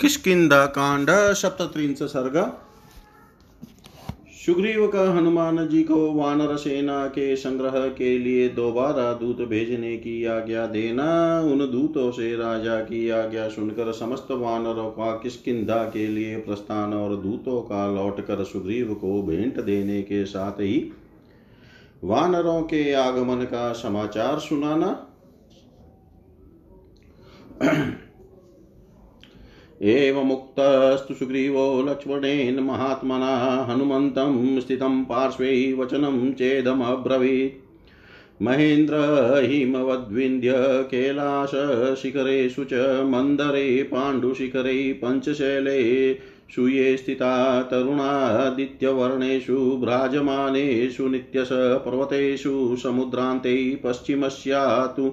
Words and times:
किष्किंधा 0.00 0.66
कांड, 0.66 1.10
सप्तत्रिंश 1.10 2.02
सर्ग। 2.02 2.36
सुग्रीव 4.46 4.86
का 4.88 5.12
हनुमान 5.12 5.68
जी 5.68 5.82
को 5.82 6.12
वानर 6.12 6.56
सेना 6.56 7.06
के 7.06 7.36
संग्रह 7.36 7.88
के 7.88 8.18
लिए 8.18 8.48
दोबारा 8.48 9.12
दूत 9.12 9.36
भेजने 9.36 9.96
की 9.96 10.24
आज्ञा 10.24 10.66
देना, 10.66 11.40
उन 11.40 11.58
दूतों 11.58 12.10
से 12.10 12.36
राजा 12.36 12.80
की 12.80 13.08
आज्ञा 13.10 13.48
सुनकर 13.48 13.92
समस्त 13.92 14.26
वानरों 14.30 14.90
का 14.90 15.12
किसकिदा 15.12 15.84
के 15.84 16.06
लिए 16.08 16.36
प्रस्थान 16.36 16.94
और 16.94 17.16
दूतों 17.16 17.60
का 17.60 17.86
लौटकर 17.94 18.44
सुग्रीव 18.44 18.94
को 18.94 19.22
भेंट 19.22 19.60
देने 19.60 20.02
के 20.02 20.24
साथ 20.24 20.52
ही 20.52 20.92
वानरों 22.04 22.62
के 22.62 22.92
आगमन 22.92 23.44
का 23.44 23.72
समाचार 23.72 24.38
सुनाना। 24.38 25.06
एवमुक्तस्तु 29.82 31.14
सुग्रीवो 31.14 31.82
लक्ष्मणेन 31.82 32.60
महात्मना 32.60 33.66
हनुमन्तं 33.70 34.60
स्थितं 34.60 35.04
पार्श्वे 35.04 35.72
वचनं 35.72 36.32
चेदमब्रवीत्। 36.32 38.42
महेन्द्र 38.42 38.94
हिमवद्विन्द्य 39.44 40.52
कैलासशिखरेषु 40.90 42.64
च 42.64 43.02
मन्दरे 43.04 43.82
पाण्डुशिखरे 43.82 44.92
पञ्चशैले 44.92 46.18
सुये 46.54 46.96
स्थिता 46.96 47.62
तरुणादित्यवर्णेषु 47.62 49.76
भ्राजमानेषु 49.76 51.08
नित्यश 51.08 51.48
पर्वतेषु 51.52 52.76
समुद्रान्ते 52.76 53.80
पश्चिमस्या 53.84 54.86
तु 54.86 55.12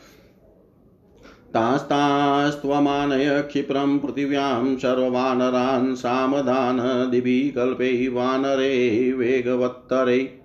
तास्तास्त्वमानय 1.54 3.42
क्षिप्रं 3.42 3.98
पृथिव्यां 3.98 4.76
सर्ववानरान् 4.76 5.94
सामदानदिभिः 5.94 7.54
कल्पै 7.54 8.08
वानरे 8.08 9.12
वेगवत्तरे। 9.12 10.42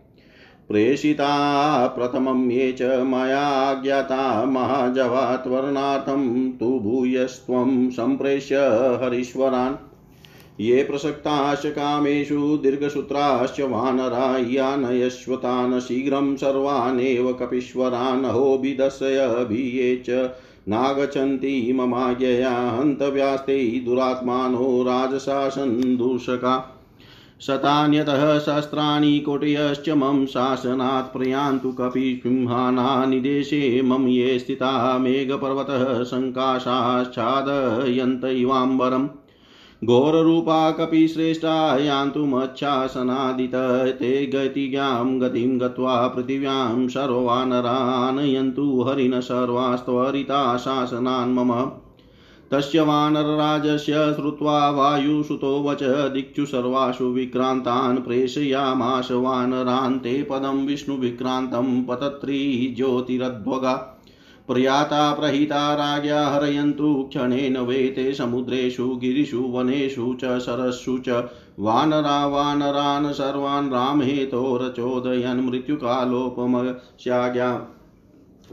प्रेषिता 0.69 1.87
प्रथमं 1.87 2.51
ये 2.51 2.71
च 2.71 2.81
मया 2.81 3.73
ज्ञाता 3.73 4.45
महाजवात्वर्णार्थं 4.45 6.51
तु 6.51 6.79
भूयस्त्वं 6.79 7.89
सम्प्रेष्य 7.89 8.57
हरीश्वरान्। 9.03 9.75
ये 10.59 10.83
प्रसक्ताश्च 10.83 11.65
कामेषु 11.65 12.57
दीर्घसूत्राश्च 12.57 13.61
वानरा 13.61 14.37
यानयश्वतान् 14.37 15.79
शीघ्रं 15.79 16.35
सर्वानेव 16.35 17.33
कपीश्वरान् 17.33 18.25
अहोभिदशयभिये 18.25 20.03
च 20.09 20.29
नागच्छन्ति 20.69 21.73
ममाज्ञया 21.75 22.49
हन्तव्यास्ते 22.49 23.81
दुरात्मानो 23.85 24.83
राजशासन् 24.83 25.97
दूषका। 25.97 26.73
शतान्यतः 27.41 28.39
सहस्राणि 28.39 29.19
कोटयश्च 29.19 29.89
मम 29.89 30.25
शासनात् 30.25 31.17
प्रयान्तु 31.17 31.71
कपिसिंहानानि 31.71 33.19
देशे 33.19 33.81
मम 33.81 34.07
ये 34.07 34.39
स्थिता 34.39 34.97
मेघपर्वतः 34.97 36.03
सङ्काशाश्चादयन्त 36.03 38.25
इवाम्बरम्। 38.25 39.07
घोररूपा 39.85 40.71
कपिश्रेष्ठा 40.71 41.77
यान्तुमच्छासनादित 41.77 43.51
ते 43.99 44.25
गतिज्ञां 44.25 45.21
गतिं 45.21 45.61
गत्वा 45.61 46.07
पृथिव्यां 46.07 46.87
सर्वानरानयन्तु 46.87 48.81
हरिण 48.81 49.19
सर्वास्त्वरिता 49.19 50.57
शासनान् 50.57 51.33
मम। 51.33 51.71
तस्य 52.51 52.81
वानरराजस्य 52.81 54.13
श्रुत्वा 54.13 54.69
वायुसुतो 54.69 55.63
वच 55.63 55.83
दिक्षु 55.83 56.45
सर्वासु 56.45 57.05
विक्रान्तान् 57.05 57.97
प्रेषयामाश 57.97 59.11
वानरान् 59.11 59.99
ते 59.99 60.23
पदं 60.23 60.65
विष्णुविक्रान्तं 60.65 61.83
पतत्रीज्योतिरध्वगा 61.83 63.96
प्रयाता 64.47 65.13
प्रहिता 65.13 65.73
राज्ञा 65.73 66.27
हरयन्तु, 66.27 67.03
क्षणेन 67.03 67.57
वेते 67.57 68.13
समुद्रेषु, 68.13 68.95
गिरिषु, 68.95 69.39
वनेषु 69.39 70.17
च, 70.23 70.25
सरस्सु 70.25 70.97
च। 70.97 71.29
वानरा, 71.59 72.25
वानरान्, 72.25 73.13
सर्वान् 73.13 73.73
रामहेतोरचोदयन् 73.73 75.49
मृत्युकालोपमस्याज्ञा। 75.49 77.73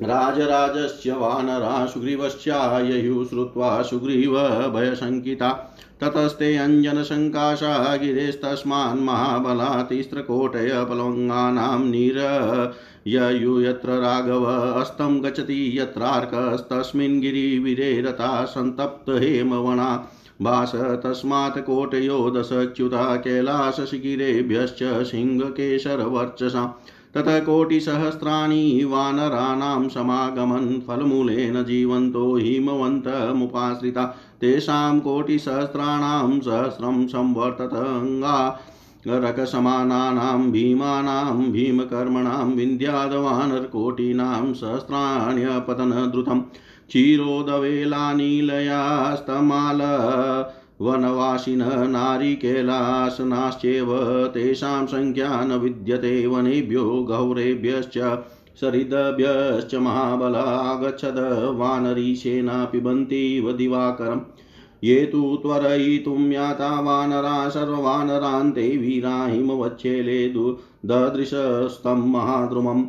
राजराजस्य 0.03 1.13
वानरा 1.13 1.87
सुग्रीवश्चाययुः 1.87 3.27
श्रुत्वा 3.27 3.83
सुग्रीव 3.83 4.49
भयशङ्किता 4.49 5.77
ततस्ते 6.01 6.57
अञ्जनशङ्काशा 6.57 7.97
गिरेस्तस्मान् 7.97 9.01
महाबला 9.01 9.83
तिस्रकोटय 9.83 10.87
पलवङ्गानां 10.91 11.85
नीर 11.85 12.15
ययु 13.07 13.61
यत्र 13.61 13.89
राघव 13.89 14.45
अस्तं 14.81 15.25
गच्छति 15.25 15.79
यत्रार्कस्तस्मिन् 15.79 17.21
गिरिवीरे 17.21 18.01
रता 18.01 18.45
सन्तप्त 18.45 19.11
हेमवणा 19.11 20.09
भास 20.43 20.73
तस्मात् 20.75 21.59
कोटयो 21.59 22.31
दशच्युता 22.31 23.17
कैलासशिखिरेभ्यश्च 23.17 24.79
सिंहकेशरवर्चसा। 24.83 26.81
ततः 27.15 27.39
कोटिसहस्राणि 27.41 28.85
वानराणां 28.85 29.89
समागमन् 29.89 30.81
फलमूलेन 30.81 31.65
जीवन्तो 31.65 32.37
हिमवन्तमुपाश्रिता। 32.37 34.05
तेषां 34.41 35.01
कोटिसहस्राणां 35.01 36.41
सहस्रं 36.41 37.07
संवर्ततङ्गा। 37.07 38.61
रकसमानानां 39.07 40.53
भीमानां, 40.53 41.53
भीमकर्मणां 41.53 42.51
विन्द्यादवानरकोटीनां 42.51 44.55
सहस्राण्यपतनद्रुतं, 44.55 46.43
क्षीरोदवेलानीलयास्तमाल, 46.89 49.81
वनवासिन, 50.81 51.91
नारिकेलासनाश्चैव, 51.91 54.27
तेषां 54.27 54.87
संख्या 54.87 55.45
न 55.45 55.53
विद्यते, 55.53 56.27
वनेभ्यो 56.27 56.85
गौरेभ्यश्च, 56.85 58.19
सरिदभ्यश्च 58.61 59.75
महाबलागच्छद 59.75 61.53
वानरीसेना 61.57 62.65
पिबन्तीव 62.65 63.53
दिवाकरम्। 63.53 64.21
ये 64.85 65.07
तु 65.07 65.39
त्वरयितुं 65.43 66.33
याता 66.33 66.81
वानरा 66.81 67.49
सर्ववानरान्ते 67.49 68.77
वीरा 68.77 69.27
हिमवच्छेले 69.27 70.35
ददृशस्तं 70.87 72.11
महाद्रुमम्। 72.11 72.85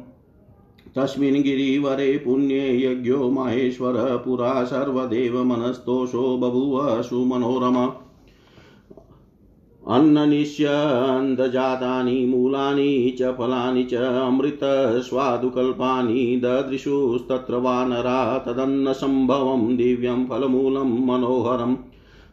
तस्मिन् 0.96 1.44
गिरिवरे 1.44 2.18
पुण्ये 2.18 2.86
यज्ञो 2.86 3.30
माहेश्वर 3.30 4.22
पुरा 4.26 4.64
सर्वदेवमनस्तोषो 4.64 6.38
बभूव 6.38 7.02
सुमनोरम। 7.02 7.92
अन्ननिष्यन्दजातानि 9.88 12.26
मूलानि 12.26 13.16
च 13.20 13.24
फलानि 13.24 13.84
च 13.84 13.94
अमृतस्वादुकल्पानि 13.94 16.42
ददृशुस्तत्र 16.44 17.56
वानरा 17.56 18.38
तदन्नसम्भवं 18.38 19.78
दिव्यं 19.78 20.26
फलमूलं 20.26 21.06
मनोहरम्। 21.06 21.76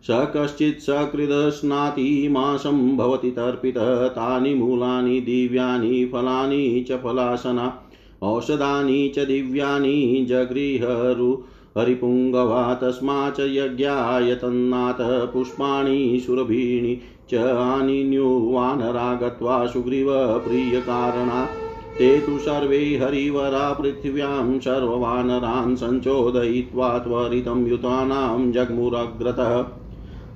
स 0.03 0.07
कश्चित् 0.11 0.81
सकृदस्नाति 0.81 2.29
मासं 2.31 2.97
भवति 2.97 3.31
तर्पितः, 3.31 4.09
तानि 4.09 4.55
मूलानि, 4.55 5.21
दिव्यानि, 5.21 6.11
फलानि 6.13 6.87
च 6.89 6.93
फलासना, 6.93 7.89
औषधानि 8.23 9.13
च 9.17 9.19
दिव्यानि, 9.19 10.27
जगृहरु, 10.29 11.45
हरिपुङ्गवा 11.79 12.75
तस्मा 12.75 13.31
च 13.31 13.41
यज्ञायतन्नाथ 13.41 15.27
पुष्पाणि, 15.33 16.23
सुरभीणि 16.27 17.01
च 17.31 17.35
आनिन्युवानरा 17.45 19.15
गत्वा 19.15 19.67
सुग्रीवप्रियकारणा 19.67 21.59
ते 21.99 22.21
तु 22.21 22.39
सर्वे 22.39 22.99
हरिवरा 23.03 23.73
पृथिव्यां 23.73 24.61
सर्ववानरान् 24.61 25.77
सञ्चोदयित्वा 25.77 26.99
त्वरितं 26.99 27.67
युतानां 27.67 28.53
जग्मुरग्रतः। 28.53 29.82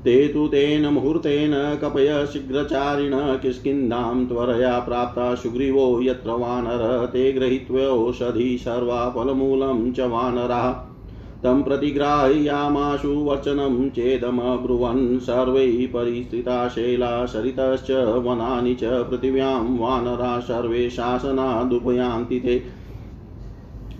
ते 0.06 0.28
तु 0.28 0.48
तेन 0.48 0.86
मुहूर्तेन 0.86 1.78
कपय 1.82 2.26
शीघ्रचारिण 2.32 3.12
किष्किन्धां 3.14 4.26
त्वरया 4.26 4.78
प्राप्ता 4.78 5.34
सुग्रीवो 5.34 6.00
यत्र 6.02 6.30
वानर, 6.30 7.06
ते 7.06 7.32
गृहीत्वौषधि 7.32 8.58
सर्वा 8.58 9.14
फलमूलं 9.16 9.92
च 9.92 10.00
वानराः। 10.00 10.72
तं 11.42 11.62
प्रतिग्राह्यामाशु 11.62 13.08
वचनं 13.08 13.90
चेदमब्रुवन्, 13.90 15.18
सर्वैः 15.18 15.86
परिस्थिता 15.86 16.68
शैला 16.68 17.26
सरितश्च 17.26 17.90
वनानि 18.26 18.74
च 18.74 18.84
पृथिव्यां 18.84 19.78
वानरा, 19.78 20.40
सर्वे 20.40 20.90
शासनादुपयान्ति 20.90 22.40
ते। 22.40 22.75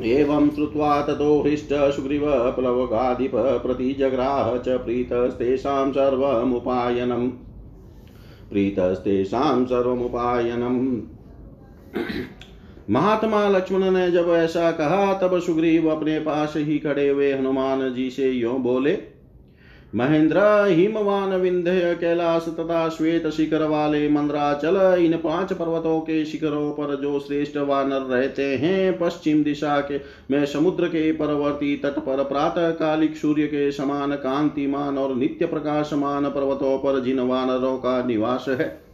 एवं 0.03 0.51
श्रुत्वा 0.51 1.03
ततो 1.03 1.43
हृष्ट 1.43 1.69
सुग्रीवप्लवगाधिप 1.73 3.33
प्रतिजग्राह 3.35 4.59
च 4.59 4.69
प्रीतस्तेषां 4.69 5.93
सर्वमुपायनम्। 5.93 7.31
प्रीतस्तेषां 8.51 9.65
सर्वमुपायनम्। 9.65 11.01
महात्मा 12.91 13.49
लक्ष्मण 13.49 13.91
ने 13.91 14.11
जब 14.11 14.29
ऐसा 14.29 14.71
कहा, 14.71 15.15
तब 15.15 15.39
सुग्रीव 15.41 15.89
अपने 15.89 16.19
पास 16.21 16.55
ही 16.57 16.79
खड़े 16.79 17.09
हुए 17.09 17.33
हनुमान 17.33 17.95
जी 17.95 18.11
से 18.11 18.31
यो 18.31 18.53
बोले 18.53 19.16
महेंद्र 19.94 20.38
हिमवान 20.69 21.35
विंध्य 21.35 21.97
कैलाश 22.00 22.47
तथा 22.49 22.88
श्वेत 22.88 23.27
शिखर 23.27 23.62
वाले 23.62 24.09
मंद्राचल 24.09 24.97
इन 24.99 25.17
पाँच 25.17 25.53
पर्वतों 25.53 26.00
के 26.00 26.25
शिखरों 26.25 26.71
पर 26.71 26.97
जो 26.97 27.21
श्रेष्ठ 27.21 27.56
वानर 27.56 28.00
रहते 28.00 28.56
हैं, 28.56 28.99
पश्चिम 28.99 29.44
दिशा 29.44 29.81
के, 29.81 30.00
में 30.31 30.47
समुद्र 30.47 30.88
के 30.88 31.12
परवर्ती 31.12 31.77
तट 31.77 31.99
पर 31.99 32.25
प्रातः 32.25 32.71
कालिक 32.71 33.17
सूर्य 33.17 33.47
के 33.47 33.73
समान 33.73 34.12
कांतिमान 34.12 34.99
और 34.99 35.15
नित्य 35.15 35.47
प्रकाशमान 35.47 36.25
पर्वतों 36.25 36.79
पर 36.79 37.00
जिन 37.00 37.21
वानरों 37.21 37.77
का 37.77 38.03
निवास 38.06 38.44
है। 38.49 38.86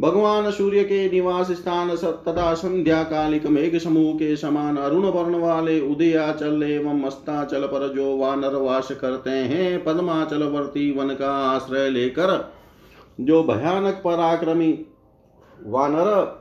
भगवान 0.00 0.50
सूर्य 0.50 0.84
के 0.84 1.10
निवास 1.10 1.50
स्थान 1.52 1.96
तथा 1.96 2.54
संध्या 2.54 3.02
कालिक 3.02 3.46
मेघ 3.46 3.78
समूह 3.78 4.14
के 4.14 4.36
समान 4.36 4.76
अरुण 4.76 5.04
वर्ण 5.04 5.34
वाले 5.34 5.80
उदयाचल 5.80 6.62
एवं 6.62 7.02
अस्ताचल 7.02 7.62
पर 7.62 7.94
जो 7.94 8.16
वानर 8.16 8.54
वास 8.54 8.88
करते 8.92 9.30
हैं, 9.30 9.84
पद्माचलवर्ती 9.84 10.90
वन 10.90 11.08
का 11.08 11.32
आश्रय 11.32 11.88
लेकर, 11.90 12.52
जो 13.20 13.42
भयानक 13.42 13.94
पराक्रमी 13.94 14.84
वानर 15.66 16.38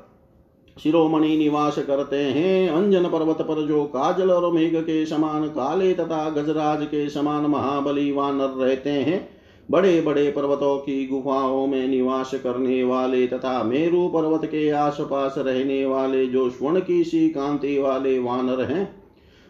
शिरोमणि 0.83 1.37
निवास 1.37 1.79
करते 1.79 2.15
हैं, 2.15 2.69
अंजन 2.69 3.03
पर्वत 3.03 3.41
पर 3.41 3.67
जो 3.67 3.83
काजल 3.83 4.31
और 4.31 4.53
मेघ 4.53 4.75
के 4.75 5.05
समान 5.05 5.47
काले 5.47 5.93
तथा 5.93 6.29
गजराज 6.29 6.85
के 6.85 7.09
समान 7.09 7.45
महाबली 7.45 8.11
वानर 8.11 8.65
रहते 8.65 8.89
हैं 8.89 9.36
बड़े 9.71 10.01
बड़े 10.01 10.31
पर्वतों 10.31 10.77
की 10.77 11.07
गुफाओं 11.07 11.67
में 11.67 11.87
निवास 11.87 12.31
करने 12.33 12.83
वाले 12.83 13.27
तथा 13.27 13.63
मेरु 13.63 14.07
पर्वत 14.07 14.45
के 14.45 14.69
आसपास 14.69 15.35
रहने 15.37 15.85
वाले 15.85 16.25
जो 16.25 16.49
स्वर्ण 16.49 16.79
की 16.79 17.03
सी 17.03 17.29
कांति 17.29 17.77
वाले 17.79 18.19
वानर 18.19 18.61
हैं, 18.61 18.95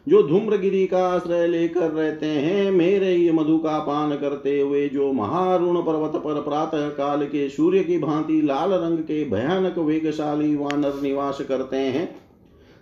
जो 0.08 0.24
धूम्रगिरी 0.24 0.88
का 0.88 1.08
आश्रय 1.08 1.48
लेकर 1.48 1.92
रहते 1.92 2.26
हैं, 2.26 2.72
मेरे 2.72 3.16
ये 3.16 3.32
मधु 3.32 3.58
का 3.58 3.80
पान 3.80 4.16
करते 4.16 4.60
हुए 4.62 4.90
जो 4.90 5.14
महारुण 5.14 5.82
पर्वत 5.82 6.16
पर 6.16 6.42
प्रातः 6.42 6.90
काल 6.90 7.26
के 7.26 7.50
सूर्य 7.50 7.84
की 7.84 8.00
भांति 8.00 8.42
लाल 8.42 8.74
रंग 8.74 9.00
के 9.00 9.24
भयानक 9.26 9.78
वेगशाली 9.78 10.56
वानर 10.56 11.02
निवास 11.02 11.42
करते 11.42 11.78
हैं 11.78 12.27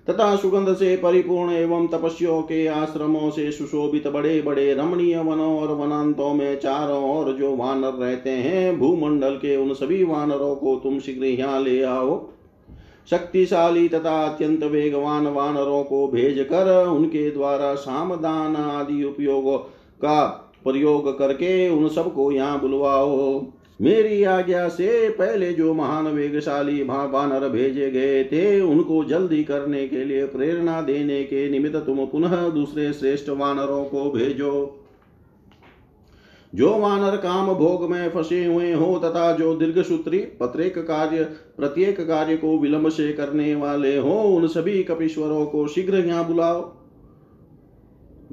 तथा 0.08 0.36
सुगंध 0.36 0.74
से 0.76 0.96
परिपूर्ण 0.98 1.52
एवं 1.52 1.88
तपस्यों 1.88 2.42
के 2.42 2.66
आश्रमों 2.68 3.30
से 3.30 3.52
सुशोभित 3.52 4.08
बड़े 4.08 4.42
बड़े 4.42 4.74
रमणीय 4.74 5.18
वनों 5.20 5.58
और 5.60 5.72
वनांतों 5.72 6.34
में 6.34 6.60
चारों 6.60 7.04
ओर 7.12 7.32
जो 7.34 7.56
वानर 7.56 7.94
रहते 7.94 8.30
हैं, 8.30 8.78
भूमंडल 8.80 9.36
के 9.36 9.56
उन 9.58 9.74
सभी 9.74 10.04
वानरों 10.04 10.56
को 10.56 10.76
तुम 10.76 11.00
शीघ्र 11.00 11.26
यहाँ 11.26 11.62
ले 11.62 11.82
आओ। 11.84 12.28
शक्तिशाली 13.10 13.88
तथा 13.90 14.22
अत्यंत 14.26 14.64
वेगवान 14.64 15.28
वानरों 15.28 15.84
को 15.84 16.08
भेज 16.08 16.40
कर 16.50 16.88
उनके 16.88 17.30
द्वारा 17.32 17.74
सामदान 17.76 18.56
आदि 18.56 19.04
उपयोग 19.04 19.58
का 20.02 20.24
प्रयोग 20.64 21.18
करके 21.20 21.70
उन 21.70 21.88
सबको 21.90 22.32
यहाँ 22.32 22.60
बुलवाओ। 22.62 23.40
मेरी 23.82 24.24
आज्ञा 24.24 24.68
से 24.68 25.10
पहले 25.10 25.54
जो 25.54 25.74
महान 25.74 26.08
वेगशाली 26.08 26.84
वानर 26.84 27.50
भेजे 27.50 27.92
गए 27.92 28.24
थे, 28.24 28.62
उनको 28.62 29.04
जल्दी 29.04 29.44
करने 29.44 29.88
के 29.88 30.04
लिए 30.06 30.26
प्रेरणा 30.26 30.82
देने 30.82 31.24
के 31.24 31.50
निमित्त 31.50 31.76
तुम 31.76 32.06
पुनः 32.06 32.50
दूसरे 32.50 32.94
श्रेष्ठ 32.94 33.30
वानरों 33.30 33.84
को 33.86 34.12
भेजो। 34.12 34.82
जो 36.54 36.70
वानर 36.78 37.16
काम 37.18 37.54
भोग 37.54 37.90
में 37.92 38.10
फंसे 38.10 38.46
हुए 38.46 38.74
हो 38.74 39.00
तथा 39.00 39.32
जो 39.32 39.56
दीर्घ 39.56 39.82
सूत्री 39.82 40.18
प्रत्येक 40.18 40.78
कार्य 40.78 41.24
प्रत्येक 41.58 42.00
कार्य 42.02 42.38
को 42.38 42.58
विलंब 42.58 42.90
से 42.90 43.14
करने 43.14 43.56
वाले 43.56 43.98
हो, 43.98 44.14
उन 44.14 44.48
सभी 44.48 44.84
कपीश्वरों 44.84 45.46
को 45.46 45.68
शीघ्र 45.68 45.96
यहाँ 45.98 46.28
बुलाओ। 46.28 46.75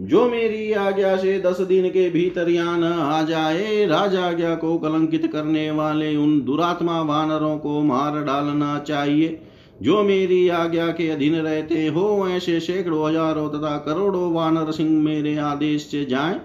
जो 0.01 0.29
मेरी 0.29 0.73
आज्ञा 0.73 1.17
से 1.17 1.39
दस 1.41 1.61
दिन 1.61 1.89
के 1.89 2.09
भीतर 2.11 2.49
यहाँ 2.49 2.79
न 2.79 2.85
आ 2.85 3.23
जाए 3.23 3.87
राजा 3.87 4.25
आज्ञा 4.25 4.55
को 4.55 4.77
कलंकित 4.79 5.27
करने 5.33 5.71
वाले 5.71 6.15
उन 6.17 6.41
दुरात्मा 6.41 7.01
वानरों 7.03 7.57
को 7.59 7.81
मार 7.81 8.23
डालना 8.25 8.79
चाहिए। 8.79 9.41
जो 9.83 10.03
मेरी 10.03 10.49
आज्ञा 10.49 10.87
के 10.89 11.09
अधीन 11.11 11.35
रहते 11.35 11.87
हो, 11.87 12.29
ऐसे 12.29 12.59
सैकड़ों 12.61 13.09
हज़ारों 13.09 13.49
तथा 13.49 13.77
करोड़ों 13.79 14.33
वानर 14.33 14.73
सिंह 14.73 14.91
मेरे 15.03 15.37
आदेश 15.37 15.87
से 15.87 16.05
जाएँ। 16.05 16.41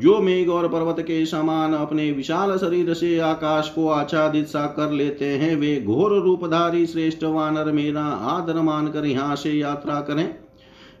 जो 0.00 0.18
मेघ 0.20 0.48
और 0.48 0.68
पर्वत 0.68 1.00
के 1.00 1.24
समान 1.26 1.74
अपने 1.74 2.10
विशाल 2.12 2.56
शरीर 2.58 2.94
से 2.94 3.18
आकाश 3.18 3.68
को 3.68 3.88
आच्छादित 3.88 4.46
सा 4.46 4.66
कर 4.66 4.90
लेते 4.90 5.24
हैं, 5.24 5.54
वे 5.56 5.80
घोर 5.80 6.18
रूपधारी 6.22 6.86
श्रेष्ठ 6.86 7.24
वानर 7.24 7.72
मेरा 7.72 8.04
आदर 8.30 8.60
मानकर 8.62 9.06
यहाँ 9.06 9.36
से 9.36 9.52
यात्रा 9.52 10.00
करें। 10.00 10.45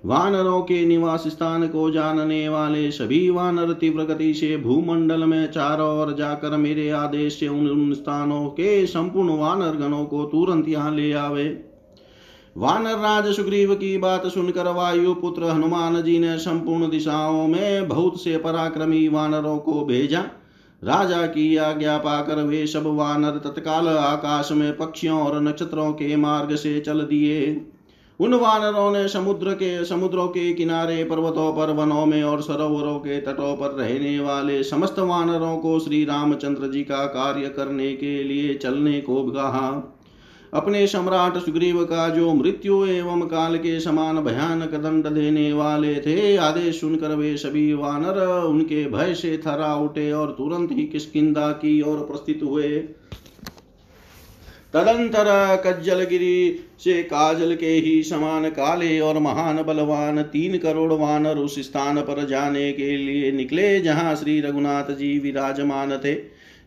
वानरों 0.04 0.60
के 0.60 0.84
निवास 0.86 1.24
स्थान 1.28 1.68
को 1.68 1.90
जानने 1.90 2.48
वाले 2.48 2.90
सभी 2.90 3.30
वानर 3.30 3.72
तीव्र 3.72 4.04
गति 4.04 4.34
से 4.34 4.56
भूमंडल 4.56 5.24
में 5.24 5.50
चारों 5.52 6.00
ओर 6.00 6.14
जाकर 6.14 6.56
मेरे 6.56 6.90
आदेश 6.90 7.40
से 7.40 7.48
उन, 7.48 7.68
उन 7.68 7.94
स्थानों 7.94 8.46
के 8.48 8.86
संपूर्ण 8.86 9.36
वानर 9.36 9.76
गणों 9.76 10.04
को 10.04 10.24
तुरंत 10.24 10.68
यहाँ 10.68 10.94
ले 10.94 11.12
आवे। 11.12 11.64
वानर 12.56 12.98
राज 12.98 13.32
सुग्रीव 13.32 13.74
की 13.74 13.98
बात 13.98 14.26
सुनकर 14.26 14.72
वायु 14.72 15.14
पुत्र 15.14 15.44
हनुमान 15.44 16.02
जी 16.02 16.18
ने 16.18 16.38
संपूर्ण 16.38 16.90
दिशाओं 16.90 17.46
में 17.48 17.88
बहुत 17.88 18.22
से 18.22 18.36
पराक्रमी 18.36 19.08
वानरों 19.08 19.58
को 19.58 19.84
भेजा। 19.84 20.20
राजा 20.82 21.26
की 21.26 21.56
आज्ञा 21.56 21.98
पाकर 21.98 22.42
वे 22.42 22.66
सब 22.66 22.86
वानर 22.86 23.30
तत्काल 23.30 23.88
आकाश 23.88 24.52
में 24.52 24.76
पक्षियों 24.76 25.20
और 25.20 25.40
नक्षत्रों 25.42 25.92
के 25.92 26.16
मार्ग 26.16 26.54
से 26.54 26.80
चल 26.80 27.00
दिए। 27.00 27.66
उन 28.20 28.34
वानरों 28.34 28.90
ने 28.92 29.08
समुद्र 29.08 29.52
के, 29.52 29.84
समुद्रों 29.84 30.28
के 30.28 30.52
किनारे 30.52 31.04
पर्वतों 31.04 31.52
पर, 31.52 31.72
वनों 31.72 32.06
में 32.06 32.22
और 32.22 32.42
सरोवरों 32.42 32.98
के 32.98 33.20
तटों 33.20 33.56
पर 33.56 33.66
रहने 33.66 34.20
वाले 34.20 34.62
समस्त 34.62 34.98
वानरों 34.98 35.56
को 35.58 35.78
श्री 35.78 36.04
रामचंद्र 36.04 36.70
जी 36.72 36.82
का 36.82 37.04
कार्य 37.06 37.48
करने 37.48 37.92
के 37.92 38.22
लिए 38.24 38.54
चलने 38.54 39.00
को 39.00 39.22
कहा। 39.22 39.92
अपने 40.54 40.86
सम्राट 40.86 41.36
सुग्रीव 41.36 41.84
का 41.84 42.08
जो 42.08 42.34
मृत्यु 42.34 42.84
एवं 42.84 43.20
काल 43.20 43.56
के 43.56 43.80
समान 43.80 44.20
भयानक 44.20 44.74
दंड 44.74 45.06
देने 45.06 45.52
वाले 45.52 45.94
थे, 45.94 46.36
आदेश 46.36 46.80
सुनकर 46.80 47.08
वे 47.08 47.36
सभी 47.36 47.72
वानर 47.72 48.44
उनके 48.44 48.84
भय 48.90 49.14
से 49.14 49.38
थरा 49.38 49.74
उठे 49.74 50.12
और 50.12 50.30
तुरंत 50.30 50.72
ही 50.72 50.86
किसकिदा 50.86 51.52
की 51.52 51.80
ओर 51.82 51.96
प्रस्थित 51.96 52.40
हुए। 52.42 52.84
तदंतर 54.76 55.26
कज्जलगिरी 55.66 56.60
से 56.84 57.02
काजल 57.02 57.54
के 57.54 57.66
ही 57.66 58.02
समान 58.02 58.48
काले 58.48 59.00
और 59.00 59.18
महान 59.18 59.62
बलवान 59.62 60.22
तीन 60.22 60.58
करोड़ 60.58 60.92
वानर 60.92 61.36
उस 61.36 61.60
स्थान 61.60 62.00
पर 62.00 62.26
जाने 62.26 62.72
के 62.72 62.96
लिए 62.96 63.32
निकले, 63.32 63.80
जहाँ 63.80 64.16
श्री 64.16 64.40
रघुनाथ 64.40 64.84
जी 64.84 65.18
विराजमान 65.18 65.96
थे। 65.96 66.14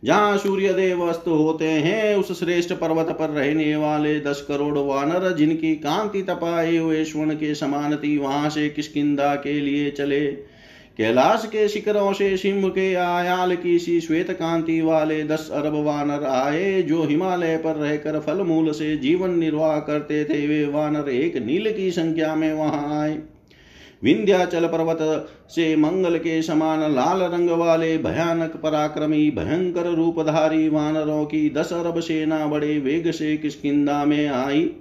जहाँ 0.04 0.38
सूर्य 0.38 0.74
देव 0.74 1.10
अस्त 1.10 1.28
होते 1.28 1.66
हैं, 1.66 2.16
उस 2.16 2.40
श्रेष्ठ 2.40 2.74
पर्वत 2.74 3.08
पर 3.20 3.30
रहने 3.30 3.76
वाले 3.76 4.20
दस 4.20 4.46
करोड़ 4.48 4.78
वानर, 4.78 5.36
जिनकी 5.36 5.76
कांति 5.76 6.22
तपाए 6.22 6.78
हुए 6.78 7.04
स्वर्ण 7.04 7.34
के 7.34 7.56
समान 7.56 7.96
थी, 7.96 8.18
वहाँ 8.18 8.50
से 8.50 8.70
किसकिदा 8.70 9.36
के 9.36 9.60
लिए 9.60 9.92
चले। 9.92 10.59
कैलाश 11.00 11.46
के 11.46 11.68
शिखरों 11.68 12.14
से 12.14 12.38
सिंह 12.38 12.70
के 12.70 12.94
आयाल 12.96 13.56
की 13.56 13.80
सी 13.80 14.00
श्वेत 14.02 14.32
कांति 14.32 14.82
वाले 14.82 15.24
दस 15.24 15.50
अरब 15.54 15.74
वानर 15.74 16.24
आए, 16.24 16.82
जो 16.82 17.04
हिमालय 17.04 17.58
पर 17.58 17.76
रहकर 17.76 18.20
फल 18.20 18.42
मूल 18.42 18.72
से 18.72 18.98
जीवन 18.98 19.40
निर्वाह 19.40 19.80
करते 19.80 20.26
थे, 20.26 20.48
वे 20.48 20.66
वानर 20.66 21.10
एक 21.10 21.38
नील 21.38 21.72
की 21.74 21.92
संख्या 21.92 22.36
में 22.36 22.54
वहाँ 22.54 23.02
आए। 23.02 23.20
विंध्याचल 24.04 24.66
पर्वत 24.66 24.98
से 25.50 25.76
मंगल 25.76 26.18
के 26.18 26.42
समान 26.42 26.96
लाल 26.96 27.22
रंग 27.22 27.50
वाले 27.50 27.98
भयानक 27.98 28.56
पराक्रमी 28.56 29.32
भयंकर 29.32 29.86
रूपधारी 29.86 30.70
वानरों 30.70 31.26
की 31.26 31.50
दस 31.50 31.74
अरब 31.74 32.00
सेना 32.00 32.46
बड़े 32.46 32.80
वेग 32.80 33.12
से 33.12 33.38
किसकिदा 33.38 34.06
में 34.06 34.28
आई। 34.28 34.72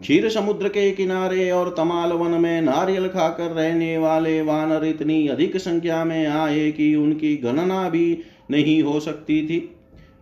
क्षीर 0.00 0.28
समुद्र 0.28 0.68
के 0.68 0.90
किनारे 0.90 1.50
और 1.50 1.74
तमाल 1.76 2.12
वन 2.12 2.30
में 2.30 2.62
नारियल 2.62 3.08
खाकर 3.08 3.50
रहने 3.50 3.98
वाले 3.98 4.42
वानर 4.42 4.84
इतनी 4.84 5.28
अधिक 5.28 5.56
संख्या 5.56 6.04
में 6.04 6.26
आए 6.26 6.70
कि 6.70 6.94
उनकी 6.94 7.36
गणना 7.36 7.88
भी 7.88 8.18
नहीं 8.50 8.82
हो 8.82 9.00
सकती 9.00 9.46
थी। 9.46 9.74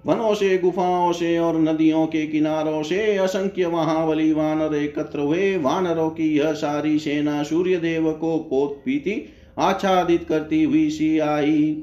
वनों 0.06 0.34
से, 0.34 0.58
गुफाओं 0.58 1.12
से 1.12 1.38
और 1.38 1.60
नदियों 1.60 2.06
के 2.06 2.26
किनारों 2.26 2.82
से 2.82 3.16
असंख्य 3.16 3.68
महावली 3.68 4.32
वानर 4.32 4.74
एकत्र 4.74 5.18
हुए। 5.18 5.56
वानरों 5.56 6.10
की 6.10 6.38
यह 6.38 6.52
सारी 6.52 6.98
सेना 6.98 7.42
सूर्य 7.42 7.76
देव 7.76 8.12
को 8.12 8.38
पोत 8.38 8.82
पीती, 8.84 9.28
आच्छादित 9.58 10.24
करती 10.24 10.62
हुई 10.62 10.90
सी 10.90 11.18
आई। 11.18 11.82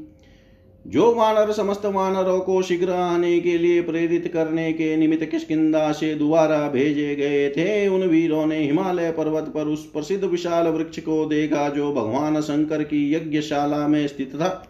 जो 0.88 1.16
वानर 1.16 1.52
समस्त 1.52 1.86
वानरों 1.86 2.40
को 2.40 2.62
शीघ्र 2.62 2.92
आने 2.92 3.40
के 3.40 3.58
लिए 3.58 3.82
प्रेरित 3.82 4.32
करने 4.34 4.74
के 4.74 4.98
निमित्त 4.98 5.26
किसकिदा 5.26 5.92
से 5.92 6.16
दोबारा 6.16 6.70
भेजे 6.70 7.16
गए 7.16 7.50
थे, 7.50 7.88
उन 7.88 8.02
वीरों 8.02 8.46
ने 8.46 8.58
हिमालय 8.58 9.12
पर्वत 9.12 9.44
पर 9.44 9.62
उस 9.62 9.86
प्रसिद्ध 9.86 10.24
विशाल 10.24 10.68
वृक्ष 10.68 11.00
को 11.00 11.26
देखा 11.26 11.70
जो 11.70 11.94
भगवान 11.94 12.42
शंकर 12.42 12.84
की 12.84 13.14
यज्ञशाला 13.14 13.88
में 13.88 14.08
स्थित 14.08 14.36
था। 14.36 14.68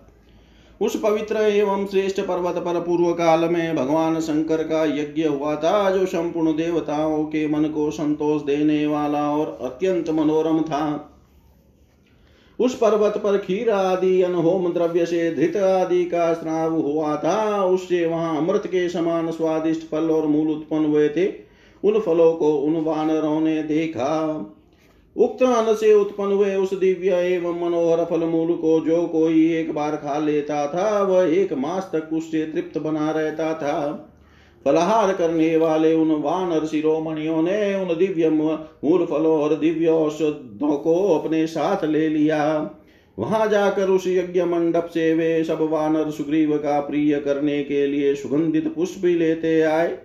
उस 0.82 1.00
पवित्र 1.00 1.36
एवं 1.36 1.86
श्रेष्ठ 1.86 2.22
पर्वत 2.22 2.56
पर 2.56 2.80
पूर्व 2.80 3.12
काल 3.12 3.40
में 3.40 3.76
भगवान 3.76 4.20
शंकर 4.20 4.64
का 4.64 4.86
यज्ञ 4.86 5.24
हुआ 5.24 5.56
था, 5.56 5.90
जो 5.90 6.06
संपूर्ण 6.06 6.52
देवताओं 6.52 7.24
के 7.24 7.48
मन 7.48 7.64
को 7.64 7.92
संतोष 7.92 8.42
देने 8.42 8.86
वाला 8.86 9.32
और 9.32 9.60
अत्यंत 9.62 10.10
मनोरम 10.10 10.62
था। 10.62 11.10
उस 12.60 12.76
पर्वत 12.76 13.18
पर 13.18 13.38
खीर 13.38 13.70
आदि, 13.70 14.22
अनहोम 14.22 14.74
द्रव्य 14.74 15.06
से 15.06 15.36
धृत 15.36 15.58
आदि 15.58 16.06
का 16.06 16.34
स्राव 16.34 16.74
हुआ 16.74 17.16
था। 17.16 17.64
उससे 17.64 18.06
वहाँ 18.06 18.38
अमृत 18.38 18.64
के 18.68 18.90
समान 18.90 19.32
स्वादिष्ट 19.32 19.82
फल 19.82 20.12
और 20.12 20.28
मूल 20.28 20.48
उत्पन्न 20.48 20.86
हुए 20.86 21.10
थे। 21.10 21.26
उन 21.84 22.00
फलों 22.00 22.34
को 22.34 22.56
उन 22.56 22.76
वानरों 22.76 23.42
ने 23.42 23.64
देखा। 23.64 24.12
उक्त 25.18 25.44
अन्न 25.44 25.74
से 25.76 25.94
उत्पन्न 25.94 26.32
हुए 26.32 26.56
उस 26.56 26.74
दिव्य 26.74 27.16
एवं 27.16 27.66
मनोहर 27.66 28.06
फल 28.06 28.20
मूल 28.20 28.54
को 28.54 28.80
जो 28.80 29.08
कोई 29.08 29.54
एक 29.54 29.74
बार 29.74 29.96
खा 29.96 30.20
लेता 30.20 30.68
था, 30.68 31.04
वह 31.04 31.34
एक 31.34 31.54
मास 31.54 31.90
तक 31.96 32.14
उससे 32.14 32.46
तृप्त 32.46 32.78
बना 32.78 33.12
रहता 33.12 33.54
था। 33.54 34.10
फलहार 34.66 35.14
करने 35.14 35.56
वाले 35.58 35.94
उन 35.94 36.12
वानर 36.22 36.66
शिरोमणियों 36.66 37.42
ने 37.42 37.74
उन 37.76 37.96
दिव्य 37.98 38.30
मूल 38.30 39.06
फलों 39.06 39.40
और 39.40 39.56
दिव्य 39.56 39.88
औषधों 39.88 40.78
को 40.78 40.94
अपने 41.20 41.46
साथ 41.48 41.86
ले 41.86 42.08
लिया। 42.10 42.72
वहाँ 43.18 43.48
जाकर 43.48 43.90
उस 43.90 44.08
यज्ञ 44.08 44.44
मंडप 44.44 44.90
से 44.94 45.14
वे 45.14 45.44
सब 45.44 45.62
वानर 45.62 46.10
सुग्रीव 46.12 46.58
का 46.58 46.80
प्रिय 46.80 47.20
करने 47.20 47.64
के 47.64 47.86
लिए 47.88 48.16
सुगंधित 48.16 48.74
पुष्प 48.76 49.06
लेते 49.06 49.62
आए। 49.62 49.98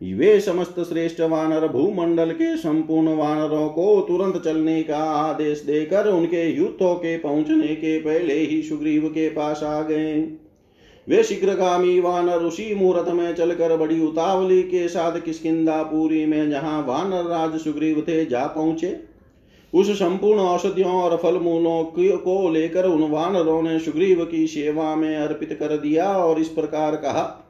वे 0.00 0.38
समस्त 0.40 0.80
श्रेष्ठ 0.80 1.20
वानर 1.20 1.66
भूमंडल 1.68 2.30
के 2.30 2.56
संपूर्ण 2.56 3.14
वानरों 3.14 3.68
को 3.68 4.00
तुरंत 4.00 4.42
चलने 4.44 4.82
का 4.82 4.98
आदेश 4.98 5.62
देकर 5.62 6.08
उनके 6.08 6.44
युद्धों 6.50 6.94
के 6.94 7.16
पहुँचने 7.18 7.74
के 7.74 7.98
पहले 7.98 8.34
ही 8.34 8.62
सुग्रीव 8.62 9.08
के 9.08 9.28
पास 9.28 9.62
आ 9.62 9.80
गए। 9.82 10.14
वे 11.08 11.22
शीघ्रगामी 11.22 12.00
वानर 12.00 12.38
उसी 12.38 12.74
मुहूर्त 12.74 13.08
में 13.08 13.34
चलकर 13.34 13.76
बड़ी 13.76 14.00
उतावली 14.00 14.62
के 14.62 14.88
साथ 14.88 15.20
किसकिदा 15.20 15.82
पूरी 15.82 16.26
में 16.26 16.50
जहाँ 16.50 16.82
वानर 16.82 17.24
राज 17.24 17.60
सुग्रीव 17.60 18.00
थे 18.08 18.24
जा 18.26 18.46
पहुँचे। 18.46 18.96
उस 19.72 19.90
संपूर्ण 19.90 20.40
औषधियों 20.40 20.92
और 20.92 21.16
फल 21.16 21.38
मूलों 21.38 21.84
को 22.18 22.50
लेकर 22.50 22.84
उन 22.84 23.10
वानरों 23.10 23.62
ने 23.62 23.78
सुग्रीव 23.78 24.24
की 24.24 24.46
सेवा 24.46 24.94
में 24.96 25.16
अर्पित 25.16 25.56
कर 25.60 25.76
दिया 25.76 26.12
और 26.12 26.40
इस 26.40 26.48
प्रकार 26.48 26.96
कहा, 26.96 27.42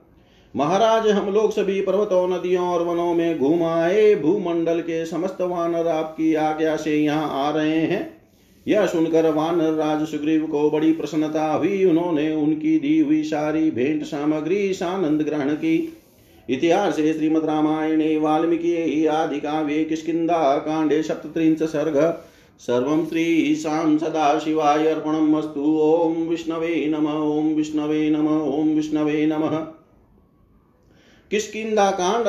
महाराज, 0.56 1.10
हम 1.10 1.32
लोग 1.34 1.52
सभी 1.52 1.80
पर्वतों, 1.80 2.28
नदियों 2.28 2.68
और 2.68 2.82
वनों 2.82 3.14
में 3.14 3.38
घूम 3.38 3.62
आए। 3.62 4.14
भूमंडल 4.14 4.80
के 4.80 5.06
समस्त 5.06 5.40
वानर 5.40 5.88
आपकी 5.88 6.34
आज्ञा 6.34 6.76
से 6.76 6.96
यहाँ 6.96 7.46
आ 7.46 7.50
रहे 7.50 7.80
हैं। 7.80 8.15
यह 8.68 8.87
सुनकर 8.87 9.30
वानर 9.30 9.73
राज 9.73 10.08
सुग्रीव 10.08 10.46
को 10.46 10.70
बड़ी 10.70 10.92
प्रसन्नता 10.92 11.52
हुई। 11.52 11.85
उन्होंने 11.85 12.35
उनकी 12.35 12.78
दी 12.78 12.99
हुई 12.99 13.23
सारी 13.23 13.70
भेंट 13.70 14.02
सामग्री 14.02 14.75
सानंद 14.75 15.23
ग्रहण 15.23 15.50
की। 15.50 15.96
इतिहास 16.50 16.94
श्रीमद 16.94 17.44
रामायणे, 17.44 18.18
वाल्मीकि 18.18 19.06
आदि 19.06 19.40
काव्ये 19.40 19.85
किष्किन्धा 19.85 20.58
काण्डे 20.58 21.02
सप्तत्रिंश 21.02 21.62
सर्ग। 21.62 22.23
सर्वं 22.58 23.06
श्रीशां 23.06 23.99
सदाशिवाय 23.99 24.87
अर्पणम् 24.87 25.35
अस्तु। 25.37 25.80
ॐ 25.80 26.28
विष्णवे 26.28 26.87
नम, 26.87 27.06
ॐ 27.06 27.54
विष्णवे 27.54 28.11
नम, 28.11 28.28
ॐ 28.42 28.75
विष्णवे 28.75 29.26
नमः। 29.26 29.56
किसकिदा 31.30 31.90
कांड 31.90 32.26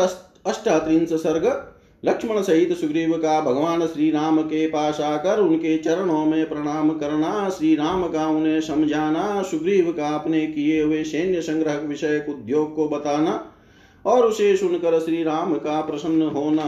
अष्टात्रिंश 0.48 1.10
सर्ग। 1.10 1.74
लक्ष्मण 2.08 2.42
सहित 2.42 2.74
सुग्रीव 2.78 3.14
का 3.18 3.42
भगवान 3.42 3.88
श्री 3.88 4.12
राम 4.12 4.42
के 4.42 4.68
पास 4.68 5.02
आकर 5.02 5.40
उनके 5.40 5.78
चरणों 5.78 6.26
में 6.26 6.50
प्रणाम 6.50 6.90
करना 6.90 7.50
श्री 7.50 7.76
राम 7.76 8.08
का 8.08 8.28
उन्हें 8.28 8.62
समझाना, 8.62 9.42
सुग्रीव 9.42 9.92
का 9.92 10.08
अपने 10.08 10.48
किए 10.48 10.82
हुए 10.82 11.04
सैन्य 11.04 11.42
संग्रह 11.42 11.74
विषय 11.74 12.26
उद्योग 12.30 12.76
को 12.76 12.90
बताना 12.90 13.54
और 14.06 14.26
उसे 14.26 14.58
सुनकर 14.58 15.00
श्री 15.00 15.24
राम 15.24 15.56
का 15.56 15.82
प्रसन्न 15.82 16.22
होना। 16.22 16.66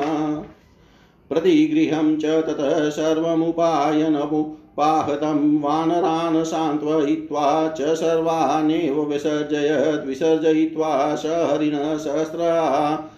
प्रतिगृहं 1.29 2.17
च 2.17 2.25
ततः 2.25 2.89
सर्वमुपायनमु 2.89 4.43
पाहतं 4.77 5.61
वानरान् 5.61 6.43
सान्त्वयित्वा 6.43 7.67
च 7.67 7.81
सर्वानेव 7.81 9.01
विसर्जयत् 9.01 10.07
विसर्जयित्वा 10.07 11.15
स 11.15 11.25
हरिणः 11.25 11.97
सहस्रा। 11.97 13.15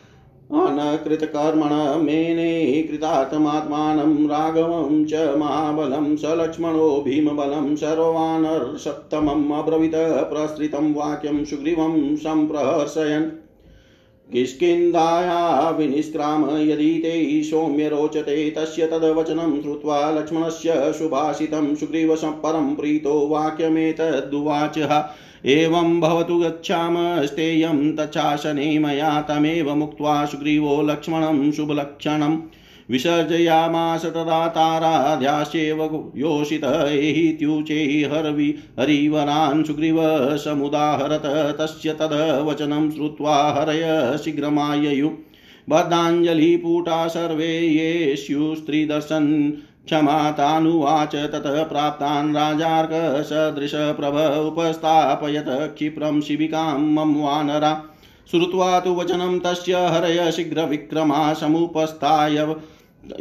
अनकृतकर्मण 0.52 2.04
मेने 2.04 2.82
कृतार्थमात्मानं 2.82 4.28
राघवं 4.28 5.06
च 5.06 5.14
महाबलं 5.14 6.16
स 6.16 6.22
लक्ष्मणो 6.26 7.02
भीमबलं 7.02 7.76
सर्वानर्सप्तमम् 7.76 9.52
अब्रवीत 9.54 9.92
प्रसृतं 9.96 10.94
वाक्यं 10.94 11.46
सुग्रीवं 11.46 12.16
सम्प्रहर्षयन्। 12.16 13.30
किष्किन्धाया 14.32 15.70
विनिष्क्राम 15.70 16.58
यदि 16.58 16.94
ते 17.00 17.44
सौम्य 17.44 17.90
रोचते 17.90 18.50
तस्य 18.50 18.88
तद्वचनं 18.88 19.62
श्रुत्वा 19.62 20.12
लक्ष्मणस्य 20.12 20.94
सुभाषितं 20.94 21.76
सुग्रीवसपरं 21.76 22.76
प्रीतो 22.76 23.28
वाक्यमेतद्वाचः। 23.28 25.10
एवं 25.46 26.00
भवतु 26.00 26.40
गच्छामस्तेयं 26.40 27.96
तच्छासने 27.96 28.80
मया 28.80 29.22
तमेव 29.22 29.76
मुक्त्वा 29.76 30.26
सुग्रीवो 30.26 30.82
लक्ष्मणं 30.82 31.52
शुभलक्षणम् 31.52 32.38
विसर्जयामास 32.90 34.06
तदा 34.06 34.48
ताराध्यास्येव 34.48 36.12
योषित 36.16 36.64
एहित्युचे 36.64 38.10
हरवि 38.12 38.56
हरिवरान् 38.80 39.64
सुग्रीव 39.64 39.98
समुदाहरत, 40.38 41.22
तस्य 41.60 41.94
तद्वचनं 41.94 42.92
श्रुत्वा 42.92 43.52
हरय 43.52 44.18
शीघ्रमाययु। 44.24 45.10
बद्धाञ्जलिपूटा 45.70 47.08
सर्वे 47.08 47.60
ये 47.60 48.16
स्युस्त्रिदर्शन् 48.16 49.52
क्षमा 49.86 50.32
तत 50.32 51.16
ततः 51.34 51.64
प्राप्तान् 51.64 52.36
राजार्कसदृशप्रभ 52.36 54.16
उपस्थापयत 54.48 55.46
क्षिप्रं 55.48 56.22
शिबिकां 56.22 56.80
मम 56.80 57.16
वानरा। 57.22 57.84
श्रुत्वा 58.32 58.80
तु 58.80 58.94
वचनं 58.96 59.40
तस्य 59.40 59.76
हरय 59.76 60.32
शीघ्रविक्रमा 60.32 61.34
समुपस्थाय 61.34 62.56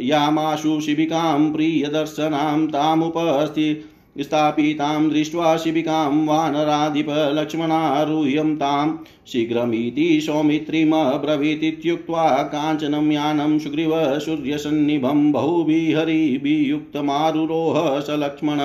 यामाशु 0.01 0.81
शिबिकां 0.81 1.53
प्रियदर्शनां 1.53 2.67
तामुपस्थि 2.67 3.90
स्थापितां 4.19 5.09
दृष्ट्वा 5.09 5.57
शिबिकां 5.57 6.25
वानराधिपलक्ष्मणारूह्यं 6.25 8.55
तां। 8.55 8.97
शीघ्रमिति 9.27 10.21
सौमित्रीमब्रवीतीत्युक्त्वा 10.21 12.27
काञ्चनं 12.27 13.11
यानं 13.11 13.59
सुग्रीव 13.59 14.19
सूर्यसन्निभं 14.19 15.31
बहुभिहरिभियुक्तमारुरोह 15.31 17.99
स 17.99 18.05
लक्ष्मण 18.09 18.57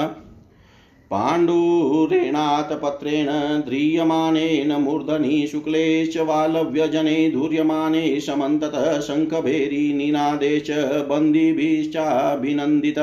पाण्डुरेणातपत्रेण 1.11 3.61
ध्रियमानेन 3.61 4.73
मूर्धनि 4.73 5.47
शुक्ले 5.47 6.07
च 6.07 6.19
वालव्यजने 6.19 7.31
धूर्यमाने 7.31 8.21
समन्ततः 8.21 9.01
शङ्खभेरीनिनादे 9.01 10.61
च 10.61 10.71
बन्दिभिश्चाभिनन्दित। 11.11 12.99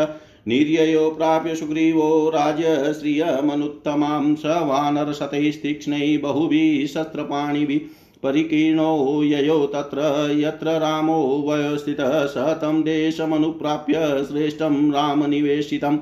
निर्ययो 0.47 1.09
प्राप्य 1.09 1.55
सुग्रीवो 1.55 2.29
राज्यश्रियमनुत्तमां 2.29 4.35
स 4.35 4.41
वानरशतैस्तीक्ष्णैः 4.45 6.21
बहुभिः 6.21 6.85
शस्त्रपाणिभिः 6.85 7.79
परिकीर्णो 8.23 9.23
ययो 9.23 9.65
तत्र, 9.65 10.35
यत्र 10.39 10.79
रामो 10.79 11.45
वयोस्थितः 11.47 12.25
स 12.25 12.33
तं 12.37 12.81
देशमनुप्राप्य 12.81 14.25
श्रेष्ठं 14.29 14.91
रामनिवेशितम्। 14.91 15.97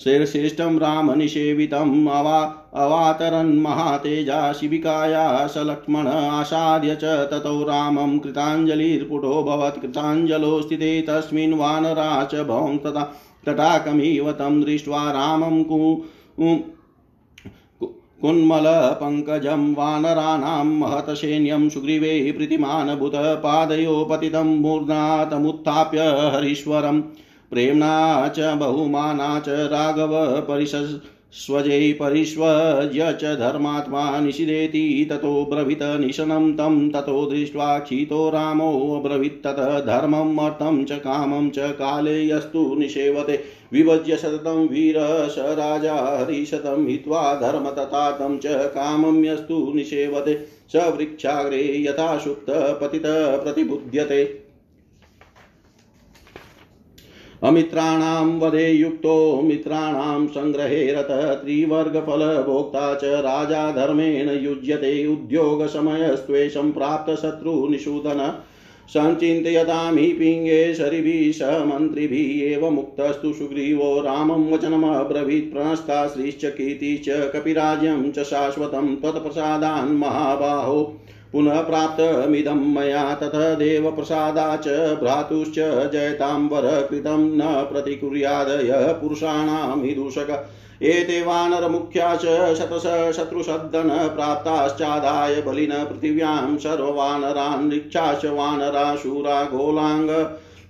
श्रेष्ठं 0.00 0.78
रामनिषेवितम् 0.78 2.08
अवा 2.08 2.68
अवातरन्महातेजा 2.74 4.52
शिबिकाया 4.52 5.46
स 5.46 5.54
लक्ष्मण 5.58 6.06
आसाद्य 6.06 6.94
च 6.94 7.04
ततो 7.04 7.62
रामं 7.62 8.18
कृताञ्जलिर्पुटोऽभवत् 8.18 9.80
कृताञ्जलो 9.80 10.62
स्थिते 10.62 11.04
तस्मिन् 11.08 11.54
वानरा 11.54 12.24
च 12.24 12.34
भवं 12.34 12.78
तथा 12.78 13.16
तटाकमिव 13.46 14.32
तं 14.32 14.60
दृष्ट्वा 14.60 15.10
रामं 15.10 15.62
कु 15.64 15.78
कुन्मलपङ्कजं 18.22 19.74
वानराणां 19.74 20.64
महतसैन्यं 20.66 21.68
सुग्रीवे 21.68 22.32
प्रीतिमान् 22.32 22.98
भूतपादयो 22.98 24.04
पतितं 24.04 24.56
मूर्धातमुत्थाप्य 24.60 25.98
हरीश्वरं। 26.34 27.00
प्रेम्णा 27.50 28.28
च 28.28 28.40
बहुमाना 28.40 29.40
च 29.40 29.48
राघव 29.48 30.40
परिश 30.40 30.74
स्वजै 31.32 31.92
परिष्वज्य 31.92 33.12
च 33.12 33.24
धर्मात्मा 33.24 34.20
निषिदेति, 34.20 35.06
ततो 35.10 35.46
ब्रवीत 35.50 35.78
निशनं 35.82 36.52
तं, 36.52 36.90
ततो 36.90 37.26
दृष्ट्वा 37.26 37.78
क्षितो 37.78 38.30
रामोऽब्रवीत् 38.30 39.44
ततः 39.44 39.80
धर्मम् 39.80 40.38
अर्थं 40.38 40.84
च 40.84 40.92
कामं 40.92 41.50
च 41.50 41.58
काले 41.58 42.28
यस्तु 42.28 42.74
निषेवते। 42.78 43.40
विभज्य 43.72 44.16
सततं 44.16 44.68
वीर 44.68 44.94
स 45.30 45.34
राजा 45.38 45.94
हरिशतं 45.94 46.88
हित्वा 46.88 47.34
धर्म 47.34 47.70
तथार्थं 47.70 48.38
च 48.38 48.46
कामं 48.46 49.24
यस्तु 49.24 49.72
निषेवते। 49.74 50.60
स 50.72 50.76
वृक्षाग्रे 50.76 51.82
यथा 51.82 52.18
सुप्त 52.18 52.46
पतित 52.50 53.02
प्रतिबुध्यते। 53.44 54.39
अमित्राणां 57.42 58.38
वधे 58.38 58.70
युक्तो, 58.70 59.40
मित्राणां 59.44 60.26
सङ्ग्रहे 60.26 60.92
रतः, 60.92 61.34
त्रिवर्गफलभोक्ता 61.34 62.94
च 62.94 63.04
राजा 63.04 63.72
धर्मेण 63.72 64.30
युज्यते 64.30 65.06
उद्योगसमयस्त्वेषं 65.06 66.72
प्राप्तशत्रुनिषूदन। 66.72 68.42
सञ्चिन्तयतामि 68.88 70.06
पिङ्गे 70.06 70.74
शरिभिः 70.74 71.32
स 71.32 71.42
मन्त्रिभिः 71.42 72.52
एव 72.52 72.70
मुक्तस्तु 72.70 73.32
सुग्रीवो। 73.32 74.00
रामं 74.00 74.52
वचनमब्रवीत् 74.52 75.52
प्रणस्ता 75.52 76.06
श्रीश्च 76.06 76.44
कीर्ति 76.44 76.96
च 76.96 77.08
कपिराज्यं 77.08 78.12
च 78.12 78.18
शाश्वतं, 78.18 78.96
त्वत्प्रसादान् 78.96 79.98
महाबाहो। 79.98 81.00
पुनः 81.32 81.60
प्राप्तमिदं 81.62 82.74
मया 82.74 83.14
तथदेव 83.14 83.90
प्रसादाच्च 83.90 84.68
भ्रातुश्च 85.02 85.58
जयताम्बर 85.92 86.88
कृतं 86.90 87.36
न 87.36 87.40
प्रतिकुर्यादय 87.72 88.98
पुरुषाणां 89.00 89.94
दूषक। 89.94 90.48
एते 90.82 91.22
वानरमुख्या 91.22 92.16
च 92.16 92.24
शतश 92.54 93.16
शत्रुशब्दन 93.16 93.88
प्राप्ताश्चादाय 94.14 95.40
बलिन 95.40 95.70
पृथिव्यां 95.70 96.58
सर्ववानरान् 96.58 97.72
ऋक्षाश्च 97.72 98.24
वानरा 98.24 98.96
शूरा 98.96 99.42
गोलाङ्ग 99.42 100.10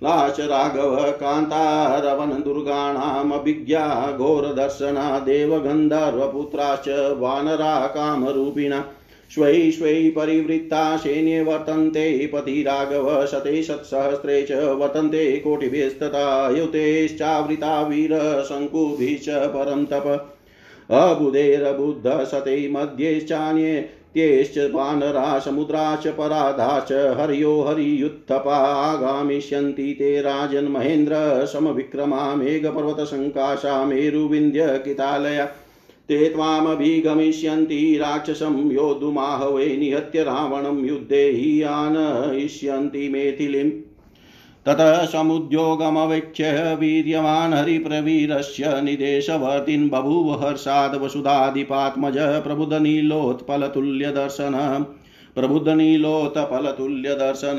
लाच 0.03 0.39
राघव 0.39 0.95
कान्तारवन 0.95 2.29
दुर्गाणामभिज्ञा, 2.29 4.11
घोरदर्शना, 4.17 5.19
देवगन्धर्वपुत्राश्च 5.19 6.89
वानरा 7.19 7.87
कामरूपिणा। 7.87 8.83
स्वै 9.33 9.71
स्वै 9.71 10.11
परिवृत्ता 10.15 10.79
सैन्ये 10.97 11.41
वर्तन्ते 11.41 12.05
पति 12.33 12.63
राघव 12.63 13.07
शते 13.25 13.61
शत्सहस्रे 13.63 14.41
च 14.49 14.57
वर्तन्ते 14.79 15.23
कोटिभिस्तथा 15.37 16.25
युतेश्चावृता 16.57 17.81
वीरशङ्कुभिः 17.81 19.17
च 19.25 19.47
परं 19.47 19.85
तप 19.85 20.07
अबुधेरबुद्धशते 20.91 22.67
मध्येश्चान्ये 22.71 23.79
त्येश्च 24.13 24.57
वानरा 24.73 25.39
समुद्राश्च 25.39 26.07
पराधाश्च 26.07 26.91
हर्यो 27.19 27.61
हरियुत्थपा 27.61 28.57
आगामिष्यन्ति 28.73 29.93
ते 29.99 30.21
राजन् 30.21 30.75
समविक्रमा 31.47 32.35
मेघपर्वतसङ्काशा 32.35 33.83
मेरुविन्द्यकितालया 33.85 35.45
ते 36.11 36.29
त्वामभिगमिष्यन्ति 36.29 37.97
राक्षसं 37.97 38.71
योद्धुमाहवे 38.71 39.77
निहत्य 39.77 40.23
रावणं 40.23 40.85
युद्धे 40.85 41.31
हि 41.31 41.61
आनयिष्यन्ति 41.61 43.09
मेथिलीम् 43.09 43.71
ततः 44.65 45.05
समुद्योगमवेक्ष्य 45.05 46.77
वीर्यवान् 46.79 47.53
हरिप्रवीरस्य 47.53 48.81
निदेशवर्तिन् 48.81 49.89
बभूव 49.89 50.43
हर्षाद् 50.43 50.95
वसुधाधिपात्मज 50.95 52.17
प्रबुधनीलोत्पलतुल्यदर्शन 52.43 54.85
प्रबुधनीलोत्पलतुल्यदर्शन 55.35 57.57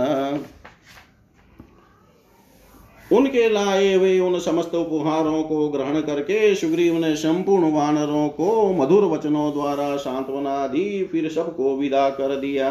उनके 3.13 3.49
लाए 3.49 3.93
हुए 3.95 4.19
उन 4.21 4.39
समस्त 4.39 4.75
उपहारों 4.75 5.43
को 5.43 5.69
ग्रहण 5.69 6.01
करके 6.01 6.55
सुग्रीव 6.55 6.99
ने 6.99 7.15
संपूर्ण 7.17 7.73
वानरों 7.73 8.29
को 8.29 8.73
मधुर 8.73 9.05
वचनों 9.05 9.53
द्वारा 9.53 9.97
सांत्वना 9.97 10.67
दी, 10.67 11.05
फिर 11.05 11.29
सबको 11.29 11.77
विदा 11.77 12.09
कर 12.11 12.37
दिया। 12.37 12.71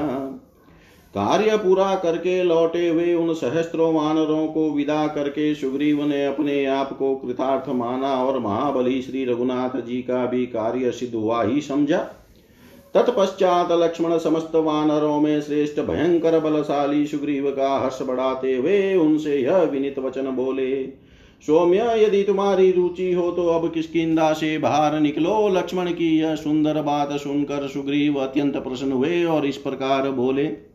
कार्य 1.14 1.58
पूरा 1.58 1.96
करके 1.96 2.44
लौटे 2.44 2.88
हुए 2.90 3.14
उन 3.14 3.34
सहस्त्रों 3.34 3.94
वानरों 3.94 4.48
को 4.48 4.70
विदा 4.72 5.08
करके 5.08 5.54
सुग्रीव 5.56 6.04
ने 6.06 6.26
अपने 6.26 6.66
आप 6.66 6.98
को 6.98 7.16
कृतार्थ 7.16 7.70
माना 7.70 8.14
और 8.16 8.40
महाबली 8.40 9.02
श्री 9.02 9.26
रघुनाथ 9.26 9.80
जी 9.82 10.02
का 10.02 10.26
भी 10.26 10.46
कार्य 10.46 10.92
सिद्ध 10.92 11.14
हुआ 11.16 11.44
ही 11.44 11.62
समझा। 11.62 12.00
तत्पश्चात 12.96 13.72
लक्ष्मण 13.72 14.18
समस्त 14.18 14.56
वानरों 14.56 15.20
में 15.22 15.42
श्रेष्ठ, 15.42 15.80
भयंकर, 15.80 16.40
बलशाली 16.40 17.06
सुग्रीव 17.08 17.52
का 17.52 17.78
हर्ष 17.80 18.02
बढ़ाते 18.02 18.56
हुए 18.56 18.96
उनसे 18.96 19.38
यह 19.38 19.58
विनित 19.58 20.00
वचन 20.00 20.22
बोले, 20.22 20.86
सौम्य, 21.48 21.80
यदि 21.80 22.24
तुम्हारी 22.24 22.72
रुचि 22.72 23.12
हो 23.14 23.32
तो 23.32 23.48
अब 23.48 23.72
किसकिदा 23.74 24.34
से 24.34 24.58
बाहर 24.58 25.00
निकलो? 25.00 25.50
लक्ष्मण 25.50 25.86
की 25.86 26.20
यह 26.20 26.36
सुंदर 26.36 26.82
बात 26.82 27.12
सुनकर 27.12 27.68
सुग्रीव 27.68 28.20
अत्यंत 28.20 28.58
प्रसन्न 28.58 28.92
हुए 28.92 29.24
और 29.24 29.46
इस 29.46 29.58
प्रकार 29.58 30.10
बोले 30.12 30.71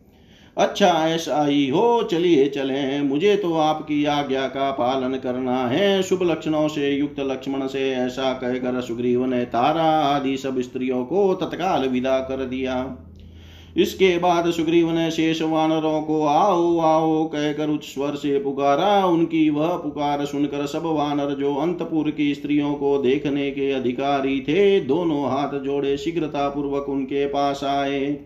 अच्छा 0.56 1.08
ऐसा 1.08 1.44
ही 1.44 1.68
हो 1.68 2.02
चलिए 2.02 2.48
चले। 2.48 3.02
मुझे 3.02 3.36
तो 3.36 3.54
आपकी 3.54 4.04
आज्ञा 4.04 4.46
का 4.46 4.70
पालन 4.70 5.16
करना 5.18 5.66
है। 5.68 6.02
शुभ 6.02 6.22
लक्षणों 6.22 6.68
से, 6.68 6.90
युक्त 6.90 7.20
लक्ष्मण 7.20 7.66
से, 7.66 7.90
ऐसा 7.92 8.32
कहकर 8.32 8.80
सुग्रीव 8.80 9.24
ने 9.24 9.44
तारा 9.44 9.82
आदि 9.82 10.36
सब 10.36 10.60
स्त्रियों 10.60 11.04
को 11.04 11.34
तत्काल 11.34 11.88
विदा 11.88 12.18
कर 12.18 12.44
दिया। 12.44 12.96
इसके 13.76 14.18
बाद 14.18 14.50
सुग्रीव 14.50 14.90
ने 14.90 15.10
शेष 15.10 15.42
वानरों 15.42 16.02
को, 16.02 16.26
आओ 16.26 16.78
आओ, 16.78 17.24
कहकर 17.24 17.68
उच्च 17.68 17.84
स्वर 17.84 18.14
से 18.14 18.38
पुकारा। 18.38 19.06
उनकी 19.06 19.50
वह 19.50 19.68
पुकार 19.68 20.24
सुनकर 20.24 20.66
सब 20.66 20.82
वानर 20.84 21.34
जो 21.34 21.54
अंतपुर 21.54 22.10
की 22.10 22.34
स्त्रियों 22.34 22.74
को 22.74 22.98
देखने 22.98 23.50
के 23.50 23.72
अधिकारी 23.72 24.40
थे, 24.40 24.80
दोनों 24.80 25.22
हाथ 25.30 25.58
जोड़े 25.60 25.96
शीघ्रता 25.96 26.48
पूर्वक 26.48 26.88
उनके 26.88 27.26
पास 27.26 27.64
आए। 27.64 28.18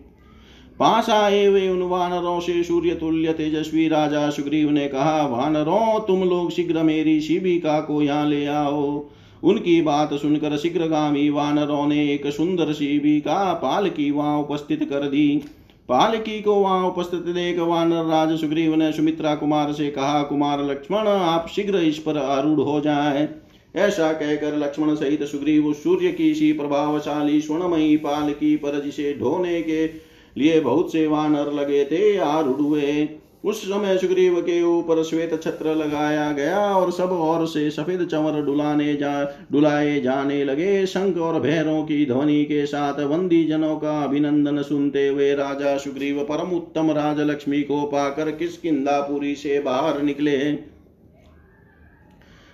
पास 0.81 1.09
आए 1.09 1.45
हुए 1.45 1.67
उन 1.69 1.81
वानरों 1.81 2.39
से 2.39 2.63
सूर्य 2.63 2.93
तुल्य 2.95 3.33
तेजस्वी 3.33 3.87
राजा 3.87 4.29
सुग्रीव 4.29 4.69
ने 4.69 4.87
कहा, 4.87 5.25
वानरों, 5.27 5.99
तुम 5.99 6.23
लोग 6.23 6.51
शीघ्र 6.51 6.83
मेरी 6.83 7.21
शिविका 7.21 7.79
को 7.81 8.01
यहाँ 8.01 8.29
ले 8.29 8.45
आओ। 8.45 9.05
उनकी 9.43 9.81
बात 9.81 10.13
सुनकर 10.13 10.57
शीघ्रगामी 10.57 11.29
वानरों 11.29 11.87
ने 11.87 12.13
एक 12.13 12.27
सुंदर 12.27 12.73
शिविका 12.73 13.53
पालकी 13.53 14.11
वहाँ 14.11 14.39
उपस्थित 14.39 14.83
कर 14.83 15.07
दी। 15.07 15.43
पालकी 15.89 16.41
को 16.41 16.55
वहाँ 16.55 16.87
उपस्थित 16.87 17.19
देख 17.19 17.59
वानर 17.59 18.05
राज 18.05 18.39
सुग्रीव 18.39 18.75
ने 18.75 18.91
सुमित्रा 18.91 19.35
कुमार 19.35 19.73
से 19.73 19.89
कहा, 19.89 20.23
कुमार 20.23 20.63
लक्ष्मण, 20.63 21.07
आप 21.07 21.47
शीघ्र 21.47 21.77
इस 21.77 21.99
पर 21.99 22.17
आरूढ़ 22.17 22.59
हो 22.59 22.79
जाए। 22.81 23.27
ऐसा 23.75 24.13
कहकर 24.13 24.57
लक्ष्मण 24.57 24.95
सहित 24.95 25.23
सुग्रीव 25.23 25.73
सूर्य 25.73 26.11
की 26.11 26.33
सी 26.35 26.53
प्रभावशाली 26.53 27.41
स्वर्णमयी 27.41 27.97
पालकी 27.97 28.55
पर 28.55 28.81
जिसे 28.81 29.13
ढोने 29.19 29.61
के 29.61 30.10
लिए 30.37 30.59
बहुत 30.59 30.91
से 30.91 31.07
वानर 31.07 31.51
लगे 31.53 31.85
थे 31.85 32.17
आरूढ़ 32.17 32.61
हुए 32.61 33.09
उस 33.45 33.61
समय 33.63 33.97
सुग्रीव 33.97 34.39
के 34.41 34.61
ऊपर 34.63 35.03
श्वेत 35.03 35.31
छत्र 35.43 35.75
लगाया 35.75 36.31
गया 36.31 36.59
और 36.59 36.91
सब 36.91 37.11
और 37.11 37.45
से 37.47 37.69
सफ़ेद 37.71 38.05
चंवर 38.07 38.41
डुलाने 38.41 38.93
जा, 38.93 39.23
डुलाए 39.51 39.99
जाने 40.01 40.43
लगे। 40.43 40.85
शंख 40.85 41.17
और 41.17 41.39
भैरों 41.39 41.83
की 41.83 42.05
ध्वनि 42.05 42.43
के 42.45 42.65
साथ 42.65 42.99
वंदी 42.99 43.43
जनों 43.43 43.75
का 43.75 44.03
अभिनंदन 44.03 44.61
सुनते 44.61 45.07
हुए 45.07 45.33
राजा 45.35 45.77
सुग्रीव 45.77 46.19
परम 46.23 46.55
उत्तम 46.55 46.91
राजलक्ष्मी 46.91 47.61
को 47.61 47.81
पाकर 47.81 48.31
किसकिदापुरी 48.31 49.35
से 49.35 49.59
बाहर 49.59 50.01
निकले। 50.01 50.70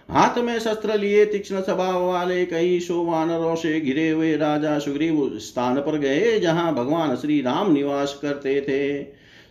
हाथ 0.10 0.38
में 0.38 0.58
शस्त्र 0.60 0.98
लिए 0.98 1.26
तीक्ष्ण 1.26 1.62
स्वभाव 1.62 2.04
वाले 2.04 2.46
कई 2.46 2.80
सो 2.80 3.02
वानरों 3.04 3.56
से 3.56 3.80
घिरे 3.82 4.10
हुए 4.10 4.36
राजा 4.38 4.78
सुग्रीव 4.80 5.20
उस 5.20 5.48
स्थान 5.48 5.76
पर 5.76 5.98
गए, 5.98 6.40
जहाँ 6.40 6.74
भगवान 6.76 7.16
श्री 7.16 7.42
राम 7.42 7.72
निवास 7.74 8.18
करते 8.22 8.60
थे। 8.62 9.04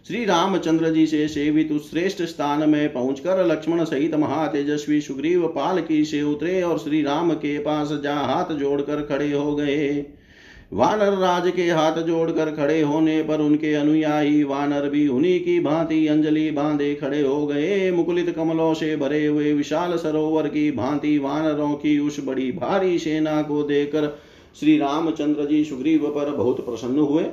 श्री 0.07 0.25
रामचंद्र 0.25 0.90
जी 0.90 1.07
से 1.07 1.27
सेवित 1.29 1.73
उस 1.73 1.90
श्रेष्ठ 1.90 2.23
स्थान 2.23 2.69
में 2.71 2.92
पहुंचकर 2.92 3.45
लक्ष्मण 3.47 3.85
सहित 3.85 4.14
महातेजस्वी 4.14 5.01
सुग्रीव 5.01 5.47
पालकी 5.47 6.05
से 6.05 6.23
उतरे 6.23 6.61
और 6.62 6.79
श्री 6.79 7.03
राम 7.03 7.33
के 7.35 7.59
पास 7.59 7.92
जा 8.03 8.14
हाथ 8.14 8.55
जोड़कर 8.55 9.03
खड़े 9.03 9.33
हो 9.33 9.55
गए। 9.57 9.88
वानर 10.72 11.12
राज 11.12 11.50
के 11.57 11.62
हाथ 11.62 11.92
जोड़कर 11.92 12.50
खड़े 12.50 12.81
होने 12.83 13.22
पर 13.22 13.40
उनके 13.40 13.74
अनुयायी 13.74 14.42
वानर 14.44 14.88
भी 14.88 15.09
उन्हीं 15.09 15.40
की 15.40 15.61
भांति 15.61 16.07
अंजलि 16.07 16.50
बांधे 16.50 16.94
खड़े 16.94 17.22
हो 17.22 17.46
गए। 17.46 17.90
मुकुलित 17.90 18.35
कमलों 18.37 18.74
से 18.74 18.96
भरे 18.96 19.26
हुए 19.26 19.52
विशाल 19.52 19.96
सरोवर 19.96 20.48
की 20.48 20.70
भांति 20.70 21.18
वानरों 21.18 21.74
की 21.74 21.98
उस 21.98 22.16
बड़ी 22.26 22.50
भारी 22.52 22.98
सेना 22.98 23.42
को 23.42 23.62
देखकर 23.62 24.16
श्री 24.61 24.79
रामचंद्र 24.79 25.46
जी 25.46 25.64
सुग्रीव 25.64 26.07
पर 26.07 26.31
बहुत 26.31 26.64
प्रसन्न 26.66 26.98
हुए। 26.98 27.24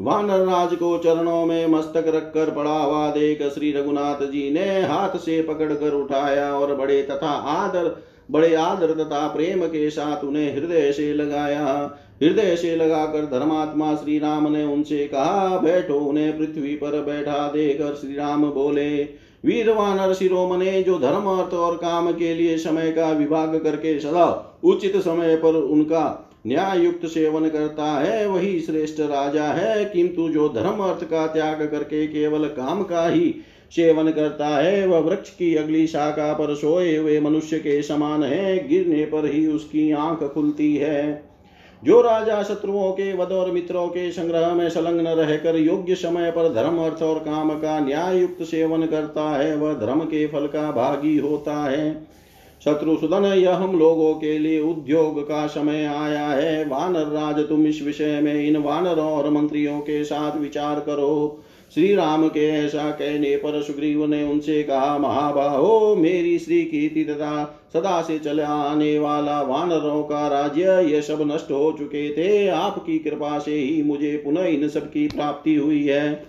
वानर 0.00 0.38
राज 0.38 0.74
को 0.74 0.98
चरणों 0.98 1.46
में 1.46 1.66
मस्तक 1.66 2.04
रखकर 2.06 2.50
पड़ा 2.50 2.78
हुआ 2.78 3.10
देख 3.10 3.42
श्री 3.42 3.72
रघुनाथ 3.72 4.26
जी 4.26 4.50
ने 4.50 4.82
हाथ 4.82 5.16
से 5.16 5.42
पकड़कर 5.42 5.94
उठाया 5.94 6.52
और 6.52 6.76
बड़े 6.76 7.02
तथा 7.02 7.30
आदर 7.30 7.96
बड़े 8.30 8.54
आदर 8.54 8.90
तथा 8.90 9.28
प्रेम 9.28 9.66
के 9.66 9.90
साथ 9.90 10.24
उन्हें 10.24 10.54
हृदय 10.56 10.92
से 10.92 11.12
लगाया। 11.12 11.98
हृदय 12.22 12.56
से 12.56 12.76
लगाकर 12.76 13.38
धर्मात्मा 13.38 13.94
श्री 13.94 14.18
राम 14.18 14.52
ने 14.52 14.64
उनसे 14.64 15.06
कहा, 15.06 15.58
बैठो 15.58 15.94
उन्हें 15.94 16.38
पृथ्वी 16.38 16.74
पर 16.74 17.02
बैठा 17.02 17.48
देकर 17.48 17.94
श्री 17.94 18.16
राम 18.16 18.44
बोले। 18.44 18.96
वीर 19.44 19.70
वानर 19.70 20.14
शिरोमणे, 20.14 20.82
जो 20.82 20.98
धर्म, 20.98 21.24
अर्थ 21.24 21.54
और 21.54 21.76
काम 21.76 22.12
के 22.12 22.34
लिए 22.34 22.58
समय 22.58 22.92
का 22.92 23.10
विभाग 23.10 23.58
करके 23.58 24.00
सदा 24.00 24.58
उचित 24.64 24.96
समय 24.96 25.36
पर 25.36 25.54
उनका 25.54 26.32
न्याय 26.46 26.84
युक्त 26.84 27.06
सेवन 27.06 27.48
करता 27.48 27.84
है, 27.84 28.26
वही 28.26 28.60
श्रेष्ठ 28.60 29.00
राजा 29.00 29.44
है। 29.44 29.84
किंतु 29.84 30.28
जो 30.28 30.48
धर्म, 30.48 30.78
अर्थ 30.78 31.04
का 31.04 31.26
त्याग 31.26 31.68
करके 31.70 32.06
केवल 32.06 32.44
काम 32.44 32.82
का 32.82 33.08
ही 33.08 33.34
सेवन 33.70 34.10
करता 34.10 34.46
है, 34.46 34.86
वह 34.86 34.98
वृक्ष 34.98 35.30
की 35.30 35.54
अगली 35.54 35.86
शाखा 35.86 36.32
पर 36.32 36.54
सोए 36.54 36.96
हुए 36.96 37.20
मनुष्य 37.20 37.58
के 37.58 37.82
समान 37.82 38.22
है, 38.22 38.68
गिरने 38.68 39.04
पर 39.04 39.26
ही 39.32 39.46
उसकी 39.46 39.92
आँख 39.92 40.24
खुलती 40.24 40.76
है। 40.76 41.36
जो 41.84 42.00
राजा 42.00 42.42
शत्रुओं 42.42 42.92
के 42.92 43.12
वध 43.12 43.32
और 43.32 43.50
मित्रों 43.50 43.88
के 43.88 44.10
संग्रह 44.12 44.54
में 44.54 44.68
संलग्न 44.68 45.06
रहकर 45.06 45.56
योग्य 45.56 45.94
समय 45.94 46.30
पर 46.30 46.54
धर्म, 46.54 46.78
अर्थ 46.78 47.02
और 47.02 47.18
काम 47.18 47.50
का 47.50 47.80
न्याय 47.80 48.20
युक्त 48.20 48.42
सेवन 48.42 48.86
करता 48.86 49.38
है, 49.38 49.56
वह 49.56 49.74
धर्म 49.74 50.00
के 50.00 50.26
फल 50.26 50.46
का 50.46 50.70
भागी 50.70 51.18
होता 51.18 51.70
है। 51.70 52.16
शत्रुसुदन 52.64 53.24
यह 53.24 53.54
हम 53.54 53.78
लोगों 53.78 54.14
के 54.14 54.38
लिए 54.38 54.60
उद्योग 54.60 55.28
का 55.28 55.46
समय 55.46 55.84
आया 55.84 56.26
है। 56.28 56.68
वानर 56.68 57.06
राज, 57.06 57.48
तुम 57.48 57.66
इस 57.66 57.82
विषय 57.82 58.20
में 58.20 58.46
इन 58.46 58.56
वानरों 58.56 59.10
और 59.12 59.30
मंत्रियों 59.30 59.80
के 59.80 60.04
साथ 60.04 60.36
विचार 60.36 60.80
करो। 60.80 61.42
श्री 61.74 61.94
राम 61.94 62.28
के 62.28 62.48
ऐसा 62.48 62.90
कहने 62.90 63.36
पर 63.36 63.62
सुग्रीव 63.62 64.06
ने 64.06 64.22
उनसे 64.24 64.62
कहा, 64.62 64.98
महाबाहो, 64.98 65.96
मेरी 65.96 66.38
श्री 66.38 66.64
कीर्ति 66.64 67.04
तथा 67.04 67.68
सदा 67.72 68.02
से 68.02 68.18
चले 68.18 68.42
आने 68.42 68.98
वाला 68.98 69.40
वानरों 69.42 70.02
का 70.02 70.26
राज्य, 70.28 70.82
ये 70.90 71.02
सब 71.02 71.22
नष्ट 71.32 71.50
हो 71.50 71.72
चुके 71.78 72.08
थे। 72.10 72.48
आपकी 72.48 72.98
कृपा 72.98 73.38
से 73.38 73.54
ही 73.54 73.82
मुझे 73.82 74.16
पुनः 74.16 74.44
इन 74.44 74.68
सब 74.68 74.90
की 74.90 75.08
प्राप्ति 75.08 75.54
हुई 75.54 75.84
है। 75.86 76.28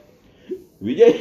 विजय, 0.83 1.13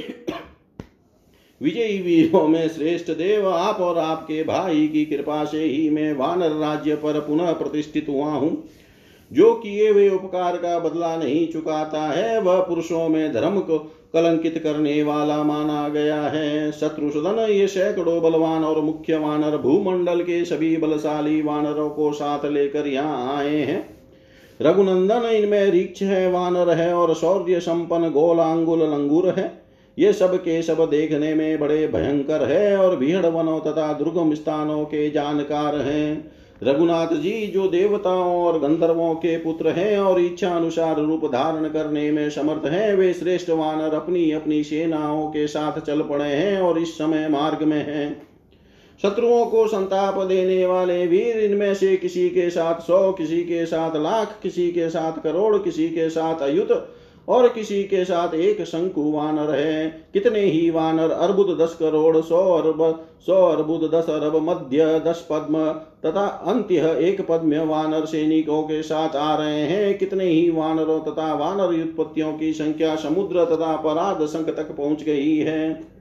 विजयी 1.60 1.98
वीरों 1.98 2.48
में 2.48 2.68
श्रेष्ठ 2.68 3.10
देव, 3.10 3.48
आप 3.48 3.80
और 3.80 3.98
आपके 3.98 4.42
भाई 4.44 4.88
की 4.88 5.04
कृपा 5.04 5.44
से 5.44 5.64
ही 5.64 5.90
मैं 5.90 6.12
वानर 6.12 6.50
राज्य 6.50 6.94
पर 6.94 7.20
पुनः 7.20 7.52
प्रतिष्ठित 7.52 8.08
हुआ 8.08 8.30
हूँ। 8.30 8.64
जो 9.32 9.54
किए 9.54 9.90
हुए 9.90 10.08
उपकार 10.08 10.56
का 10.56 10.78
बदला 10.78 11.16
नहीं 11.16 11.46
चुकाता 11.48 12.02
है, 12.02 12.40
वह 12.40 12.60
पुरुषों 12.60 13.08
में 13.08 13.32
धर्म 13.32 13.60
को 13.60 13.78
कलंकित 14.16 14.58
करने 14.58 15.02
वाला 15.02 15.42
माना 15.42 15.88
गया 15.88 16.20
है। 16.22 16.70
शत्रुसदन 16.72 17.38
ये 17.50 17.66
सैकड़ों 17.66 18.20
बलवान 18.22 18.64
और 18.64 18.80
मुख्य 18.80 19.16
वानर 19.16 19.56
भूमंडल 19.58 20.20
के 20.20 20.44
सभी 20.44 20.76
बलशाली 20.76 21.40
वानरों 21.42 21.88
को 21.90 22.12
साथ 22.12 22.44
लेकर 22.44 22.86
यहाँ 22.86 23.36
आए 23.36 23.60
हैं। 23.60 23.84
रघुनंदन 24.60 25.28
इनमें 25.28 25.64
रिक्ष 25.66 26.02
है, 26.02 26.30
वानर 26.32 26.70
है 26.70 26.92
और 26.94 27.14
शौर्य 27.14 27.60
संपन्न 27.60 28.10
गोलांगुल 28.10 28.82
लंगूर 28.82 29.28
है। 29.38 29.50
ये 29.98 30.12
सब 30.12 30.36
के 30.36 30.60
सब 30.62 30.88
देखने 30.90 31.34
में 31.34 31.58
बड़े 31.60 31.86
भयंकर 31.88 32.42
है 32.44 32.76
और 32.76 32.96
भीड़ 32.96 33.26
वनों 33.26 33.58
तथा 33.60 33.92
दुर्गम 33.92 34.34
स्थानों 34.34 34.84
के 34.84 35.10
जानकार 35.10 35.76
हैं। 35.76 36.35
रघुनाथ 36.62 37.06
जी, 37.06 37.46
जो 37.46 37.68
देवताओं 37.68 38.44
और 38.44 38.58
गंधर्वों 38.58 39.14
के 39.14 39.36
पुत्र 39.38 39.68
हैं 39.68 39.98
और 39.98 40.20
इच्छा 40.20 40.50
अनुसार 40.50 41.00
रूप 41.00 41.24
धारण 41.24 41.68
करने 41.68 42.10
में 42.10 42.30
समर्थ 42.30 42.66
हैं, 42.66 42.94
वे 42.94 43.12
श्रेष्ठ 43.12 43.50
वानर 43.50 43.94
अपनी 43.94 44.30
अपनी 44.32 44.64
सेनाओं 44.64 45.26
के 45.28 45.46
साथ 45.46 45.80
चल 45.80 46.02
पड़े 46.02 46.28
हैं 46.28 46.60
और 46.60 46.78
इस 46.78 46.98
समय 46.98 47.28
मार्ग 47.28 47.62
में 47.62 47.86
हैं। 47.86 48.26
शत्रुओं 49.02 49.46
को 49.46 49.66
संताप 49.66 50.18
देने 50.18 50.66
वाले 50.66 51.06
वीर 51.06 51.36
इनमें 51.36 51.74
से 51.74 51.96
किसी 51.96 52.28
के 52.28 52.50
साथ 52.50 52.80
सौ, 52.80 53.12
किसी 53.12 53.42
के 53.42 53.66
साथ 53.66 53.96
लाख, 53.96 54.38
किसी 54.42 54.72
के 54.72 54.88
साथ 54.88 55.22
करोड़, 55.22 55.58
किसी 55.58 55.88
के 55.88 56.10
साथ 56.10 56.40
अयुत 56.40 56.95
और 57.28 57.48
किसी 57.48 57.82
के 57.84 58.04
साथ 58.04 58.34
एक 58.34 58.62
शंकु 58.64 59.10
वानर 59.12 59.50
है। 59.50 60.08
कितने 60.12 60.40
ही 60.40 60.70
वानर, 60.70 61.10
अर्बुद 61.10 61.58
दस 61.60 61.74
करोड़, 61.74 62.20
सौ 62.20 62.52
अरब, 62.52 63.06
सौ 63.26 63.46
अर्बुद 63.46 63.90
दस 63.94 64.10
अरब, 64.10 64.36
मध्य 64.36 65.02
दस 65.06 65.26
पद्म, 65.30 65.64
तथा 66.06 66.26
अंत्य 66.26 66.96
एक 67.00 67.26
पद्म 67.28 67.56
वानर 67.56 68.04
सैनिकों 68.04 68.62
के 68.62 68.82
साथ 68.82 69.16
आ 69.16 69.36
रहे 69.36 69.60
हैं। 69.60 69.98
कितने 69.98 70.24
ही 70.24 70.50
वानरों 70.50 71.00
तथा 71.00 71.34
वानर 71.34 71.82
उत्पत्तियों 71.82 72.32
की 72.32 72.52
संख्या 72.52 72.96
समुद्र 72.96 73.44
तथा 73.44 73.76
पराध 73.76 74.26
संख 74.26 74.46
तक 74.46 74.76
पहुँच 74.76 75.02
गई 75.02 75.36
है। 75.36 75.95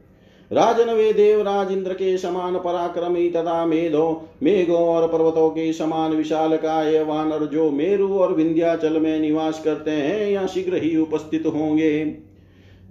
राजन 0.51 0.89
वे 0.93 1.13
देवराज 1.13 1.71
इंद्र 1.71 1.93
के 1.93 2.17
समान 2.17 2.55
पराक्रमी 2.55 3.29
तथा 3.29 3.65
मेधो 3.65 4.29
मेघों 4.43 4.87
और 4.87 5.07
पर्वतों 5.07 5.49
के 5.49 5.73
समान 5.73 6.11
विशाल 6.11 6.57
काय 6.57 7.03
वानर 7.03 7.45
जो 7.45 7.71
मेरु 7.71 8.13
और 8.19 8.33
विंध्याचल 8.33 8.99
में 8.99 9.19
निवास 9.19 9.61
करते 9.63 9.91
हैं, 9.91 10.31
या 10.31 10.45
शीघ्र 10.47 10.75
ही 10.75 10.97
उपस्थित 10.97 11.45
होंगे। 11.45 12.17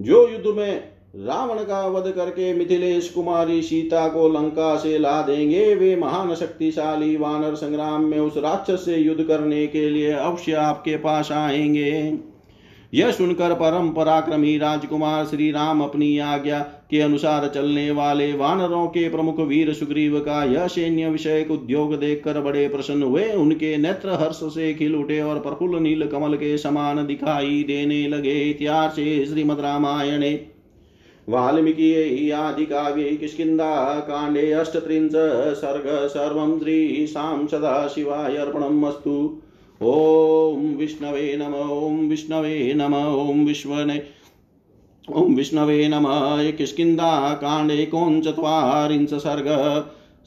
जो 0.00 0.28
युद्ध 0.28 0.56
में 0.58 0.94
रावण 1.16 1.58
का 1.58 1.86
वध 1.86 2.12
करके 2.12 2.54
मिथिलेश 2.54 3.08
कुमारी 3.08 3.62
सीता 3.62 4.08
को 4.08 4.28
लंका 4.28 4.76
से 4.76 4.98
ला 4.98 5.22
देंगे, 5.22 5.74
वे 5.74 5.96
महान 5.96 6.34
शक्तिशाली 6.34 7.16
वानर 7.16 7.54
संग्राम 7.54 8.04
में 8.04 8.18
उस 8.18 8.36
राक्षस 8.36 8.84
से 8.84 8.96
युद्ध 8.96 9.24
करने 9.24 9.66
के 9.66 9.88
लिए 9.90 10.12
अवश्य 10.12 10.52
आपके 10.52 10.96
पास 10.96 11.32
आएँगे। 11.32 12.18
यह 12.94 13.10
सुनकर 13.10 13.54
परम 13.54 13.90
पराक्रमी 13.90 14.58
राजकुमार 14.58 15.24
श्री 15.24 15.50
राम 15.50 15.80
अपनी 15.80 16.18
आज्ञा 16.18 16.60
के 16.60 17.00
अनुसार 17.00 17.52
चलने 17.54 17.90
वाले 17.90 18.32
वानरों 18.32 18.86
के 18.86 19.08
प्रमुख 19.08 19.40
वीर 19.40 19.72
सुग्रीव 19.72 20.20
का 20.20 20.44
यह 20.44 20.66
सैन्य 20.66 21.10
विषय 21.10 21.46
उद्योग 21.50 21.94
देखकर 22.00 22.40
बड़े 22.40 22.68
प्रसन्न 22.68 23.02
हुए। 23.02 23.32
उनके 23.32 23.76
नेत्र 23.76 24.08
हर्ष 24.08 24.36
से 24.36 24.74
खिल 24.74 24.96
उठे 24.96 25.20
और 25.20 25.40
प्रफुल्ल 25.40 25.82
नील 25.82 26.06
कमल 26.06 26.36
के 26.36 26.58
समान 26.58 27.06
दिखाई 27.06 27.64
देने 27.66 28.08
लगे। 28.08 28.42
इतिहास 28.42 28.94
श्रीमद 28.94 29.60
रामायणे। 29.60 30.46
वाल्मीकि 31.28 32.30
आदि 32.30 32.66
काव्ये 32.66 33.16
किष्किन्धा 33.16 34.00
काण्डे 34.00 34.52
अष्टत्रिंश, 34.52 35.12
सर्ग, 35.56 36.08
सर्वं 36.08 36.58
श्रीशां 36.58 37.46
सदा 37.46 37.88
शिवाय 37.88 38.36
अर्पणम् 38.36 38.84
अस्तु। 38.84 39.42
ॐ 39.84 40.74
विष्णवे 40.76 41.36
नम 41.36 41.54
ॐ 41.54 42.08
विष्णवे 42.08 42.72
नम 42.74 42.94
ॐ 42.94 43.44
विश्वने 43.46 44.02
ॐ 45.16 45.34
विष्णवे 45.34 45.88
नम। 45.88 46.06
किष्किन्दा 46.58 47.34
कांडे 47.34 47.84
कोंचत्वारिंश 47.84 49.14
सर्ग। 49.14 49.48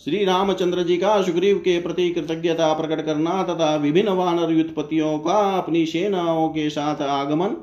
श्री 0.05 0.23
रामचंद्र 0.25 0.83
जी 0.83 0.97
का 0.97 1.21
सुग्रीव 1.21 1.57
के 1.57 1.79
प्रति 1.79 2.09
कृतज्ञता 2.09 2.73
प्रकट 2.73 3.05
करना 3.05 3.43
तथा 3.43 3.75
विभिन्न 3.75 4.09
वानर 4.09 4.45
व्युत्पत्तियों 4.45 5.17
का 5.19 5.37
अपनी 5.57 5.85
सेनाओं 5.85 6.49
के 6.49 6.69
साथ 6.69 7.01
आगमन 7.01 7.55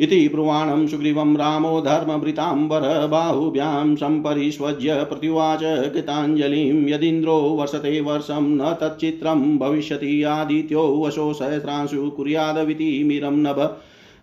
इति 0.00 0.28
ब्रुवाणं 0.28 0.86
सुग्रीवं 0.86 1.36
रामो 1.36 1.80
धर्मभृताम्बर 1.80 3.06
बाहुभ्यां 3.06 3.96
सम्परिष्वज्य 3.96 4.94
प्रत्युवाच 5.04 5.60
कृताञ्जलिं 5.92 6.88
यदिन्द्रो 6.88 7.36
वर्षते 7.36 8.00
वर्षं 8.00 8.50
न 8.56 8.72
तच्चित्रं 8.80 9.58
भविष्यति 9.58 10.22
आदित्यो 10.22 11.04
वशो 11.06 11.32
सहस्रांशु 11.32 12.10
कुर्यादविति 12.10 13.04
मिरं 13.04 13.36
नभ। 13.36 13.76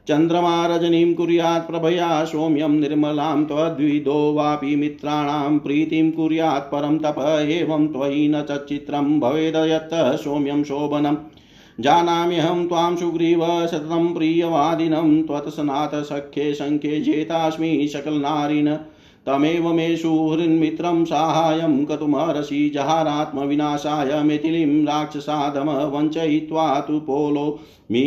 चन्द्रमा 0.07 0.67
रजनीं 0.67 1.13
कुर्यात् 1.13 1.67
प्रभया 1.67 2.25
सौम्यं 2.25 2.69
निर्मलां 2.69 3.43
त्वद्विदो 3.45 4.33
वापि 4.33 4.75
मित्राणां 4.75 5.59
प्रीतिं 5.59 6.11
कुर्यात् 6.11 6.71
परं 6.71 6.97
तप 6.97 7.15
एवं 7.49 7.87
त्वयि 7.87 8.27
न 8.27 8.41
तच्चित्रं 8.41 9.19
भवेद 9.19 9.55
यत् 9.55 9.93
सौम्यं 10.23 10.63
शोभनम्। 10.63 11.17
जानाम्यहं 11.81 12.67
त्वां 12.67 12.95
सुग्रीव 12.95 13.67
सततं 13.67 14.13
प्रियवादिनं 14.13 15.21
त्वत्सनाथसख्ये 15.23 16.53
शङ्खे 16.53 16.99
जेतास्मि 17.01 17.87
सकलनारिन् 17.93 18.75
तमेव 19.25 19.73
मे 19.73 19.95
सुहृन्मित्रं 19.97 21.05
साहाय्यं 21.05 21.85
कर्तुमर्हसि 21.85 22.69
जहारात्मविनाशाय 22.69 24.23
मिथिलीं 24.23 24.85
राक्षसादम 24.85 25.69
वञ्चयित्वा 25.69 26.79
तु 26.79 26.99
पोलो 26.99 27.59
मी 27.91 28.05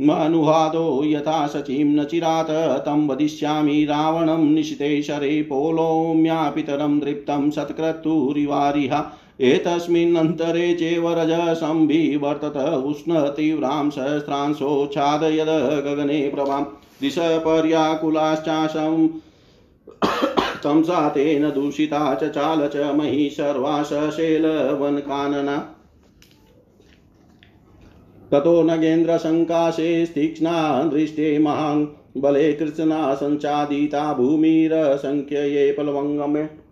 मनुहादो 0.00 1.02
यथा 1.04 1.46
शचीं 1.46 1.84
न 1.84 2.04
चिरात्। 2.04 2.50
तं 2.86 3.06
वदिष्यामि 3.08 3.84
रावणं 3.84 4.44
निशिते 4.44 5.02
शरे 5.02 5.42
पोलोम्यापितरं 5.42 6.98
दृप्तं 6.98 7.50
सत्क्रतुरिवारिहा 7.50 9.00
एतस्मिन्नन्तरे 9.40 10.74
चैव 10.74 11.12
रजसंविवर्तत 11.12 12.82
उष्णतीव्रां 12.86 13.90
सहस्रांशोच्छादयद 13.90 15.84
गगने 15.84 16.28
प्रभां। 16.28 16.64
दिशपर्याकुलाश्चाशं 17.00 19.08
तं 20.64 20.82
सा 20.82 21.08
तेन 21.08 21.50
दूषिता 21.50 22.14
चाल 22.14 22.68
च 22.68 22.94
मही 22.94 23.30
सर्वा 23.30 23.82
सशेलवनकानना 23.82 25.76
ततो 28.32 28.62
नगेन्द्रसङ्काशे 28.62 30.06
तीक्ष्णा 30.06 30.82
दृष्टे 30.82 31.38
महान् 31.38 31.86
बले 32.16 32.52
कृत्स्ना 32.52 33.14
सञ्चादिता 33.14 34.14
भूमिरसङ्ख्यये 34.14 35.72
प्लवङ्गमे। 35.72 36.63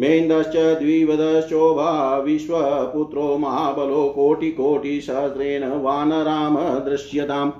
मेन्दश्च 0.00 0.56
द्विवदश्चोभा 0.78 2.18
विश्वपुत्रो 2.18 3.38
महाबलो 3.38 4.08
कोटिकोटिसहस्रेण 4.08 5.64
वानराम 5.82 6.56
दृश्यताम्। 6.84 7.52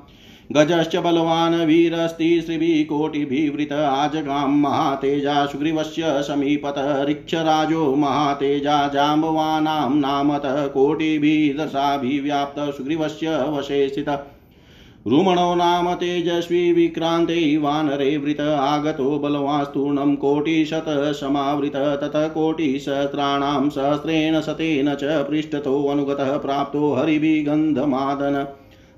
गजश्च 0.53 0.97
बलवान् 0.97 1.55
वीरस्ति 1.67 2.41
श्रीभिः 2.41 3.77
आजगां 3.77 4.49
महातेजा 4.49 5.47
सुग्रीवस्य 5.47 6.03
समीपत 6.23 7.07
ऋक्षराजो 7.09 7.95
महातेजा 7.95 8.89
जाम्बवानां 8.89 9.95
नामतः 9.97 10.67
कोटिभिः 10.67 11.65
दशाभिव्याप्त 11.65 12.77
सुग्रीवस्य 12.77 13.29
वशे 13.51 13.89
स्थितः। 13.89 14.19
रुमणो 15.09 15.55
नाम 15.55 15.95
तेजस्वी 15.95 16.73
विक्रान्ते 16.73 17.57
वानरे 17.57 18.17
वृत 18.17 18.41
आगतो 18.41 19.19
बलवास्तूर्णं 19.19 20.17
कोटिशतसमावृत 20.17 21.77
ततः 21.77 22.29
कोटिसहस्राणां 22.29 23.69
सहस्रेण 23.69 24.41
शतेन 24.41 24.95
च 24.95 25.05
पृष्ठतोऽनुगतः 25.05 26.37
प्राप्तो 26.37 26.93
हरिभिगन्धमादन। 26.93 28.47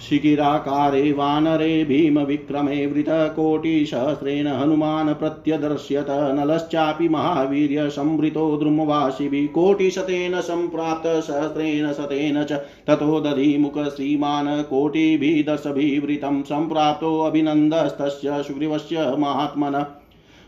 शिखिराकारे 0.00 1.12
वानरे 1.12 1.84
भीमविक्रमे 1.84 2.86
वृतकोटिसहस्रेण 2.86 4.46
हनुमान् 4.46 5.14
प्रत्यदर्श्यत 5.14 6.06
नलश्चापि 6.10 7.08
महावीर्य 7.08 7.90
संवृतो 7.90 8.56
द्रुमवासिभिः 8.56 9.46
कोटिशतेन 9.46 10.40
सम्प्राप्त 10.40 11.06
सहस्रेण 11.06 11.92
शतेन 11.92 12.44
च 12.44 12.60
ततो 12.86 13.20
दधिमुख 13.20 13.78
श्रीमान् 13.78 14.62
कोटिभिः 14.62 15.44
दशभिवृतं 15.48 16.42
सम्प्राप्तोऽभिनन्दस्तस्य 16.42 18.42
सुग्रीवस्य 18.42 19.16
महात्मनः। 19.18 19.86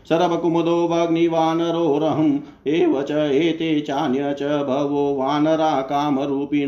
शरभकुमुदो 0.09 0.87
भग्निवानरोरहम् 0.87 2.39
एव 2.67 3.01
च 3.01 3.11
एते 3.11 3.79
चान्य 3.79 4.35
च 4.39 4.43
भवो 4.43 5.15
वानरा 5.15 5.81
कामरूपिण 5.81 6.67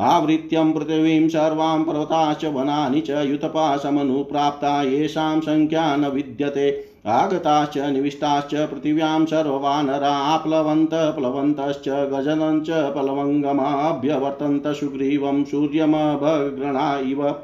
आवृत्यं 0.00 0.72
पृथिवीं 0.72 1.28
सर्वां 1.28 1.84
पर्वताश्च 1.84 2.44
वनानि 2.44 3.00
च 3.00 3.10
युतपाशमनुप्राप्ता, 3.10 4.82
येषां 4.82 5.40
सङ्ख्या 5.40 5.96
न 5.96 6.06
विद्यते। 6.06 6.84
आगताश्च, 7.06 7.78
निविष्टाश्च, 7.78 8.54
पृथिव्यां 8.54 9.26
सर्ववानरा 9.26 10.10
आप्लवन्त 10.10 10.90
प्लवन्तश्च, 10.94 11.88
गजनञ्च, 11.88 12.70
प्लवङ्गमाभ्यवर्तन्त, 12.70 14.66
सुग्रीवं 14.66 15.44
सूर्यमभग्रणा 15.44 16.98
इव। 16.98 17.34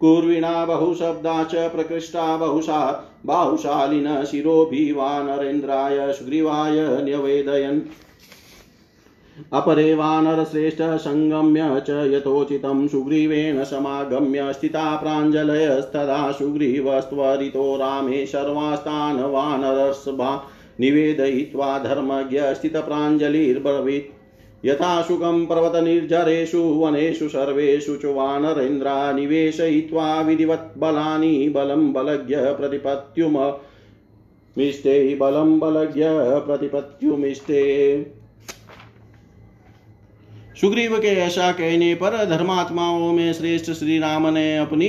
कुर्विणा 0.00 0.64
बहुशब्दाश्च 0.64 1.54
प्रकृष्टा 1.54 2.36
बहुशा, 2.36 3.04
बाहुशालिन 3.26 4.24
शिरोभिवानरेन्द्राय 4.24 6.12
सुग्रीवाय 6.12 7.02
न्यवेदयन्। 7.02 7.80
अपरे 9.52 9.94
वानरश्रेष्ठ 9.94 10.82
सङ्गम्य 10.82 11.82
च 11.88 11.90
यथोचितं 11.90 12.88
सुग्रीवेण 12.88 13.64
समागम्य 13.64 14.52
स्थिता 14.52 14.96
प्राञ्जलयस्तदा 14.96 16.32
सुग्रीवस्त्वरितो 16.32 17.76
रामे 17.76 18.26
सर्वास्तान् 18.26 19.20
वानरस्भा 19.20 20.50
निवेदयित्वा 20.80 21.78
धर्मज्ञ 21.78 22.40
स्थितप्राञ्जलिर्ब्रवीत्। 22.54 24.12
यथा 24.66 25.02
शुकं 25.02 25.46
पर्वतनिर्झरेषु 25.46 26.62
वनेषु 26.62 27.28
सर्वेषु 27.28 27.96
च 27.96 28.04
वानरेन्द्रा 28.04 29.12
निवेशयित्वा 29.12 30.20
विधिवत् 30.20 30.78
बलानि 30.78 31.52
बलं 31.54 31.92
बलज्ञ 31.92 32.36
प्रतिपत्युम 32.36 33.38
मिष्टे 34.58 35.14
बलं 35.14 35.58
बलज्ञ 35.58 36.04
प्रतिपत्युमिष्टे। 36.46 37.64
सुग्रीव 40.60 40.98
के 40.98 41.08
ऐसा 41.08 41.52
कहने 41.52 41.94
पर 41.94 42.24
धर्मात्माओं 42.24 43.12
में 43.12 43.32
श्रेष्ठ 43.32 43.70
श्री 43.70 43.98
राम 43.98 44.26
ने 44.26 44.56
अपनी 44.58 44.88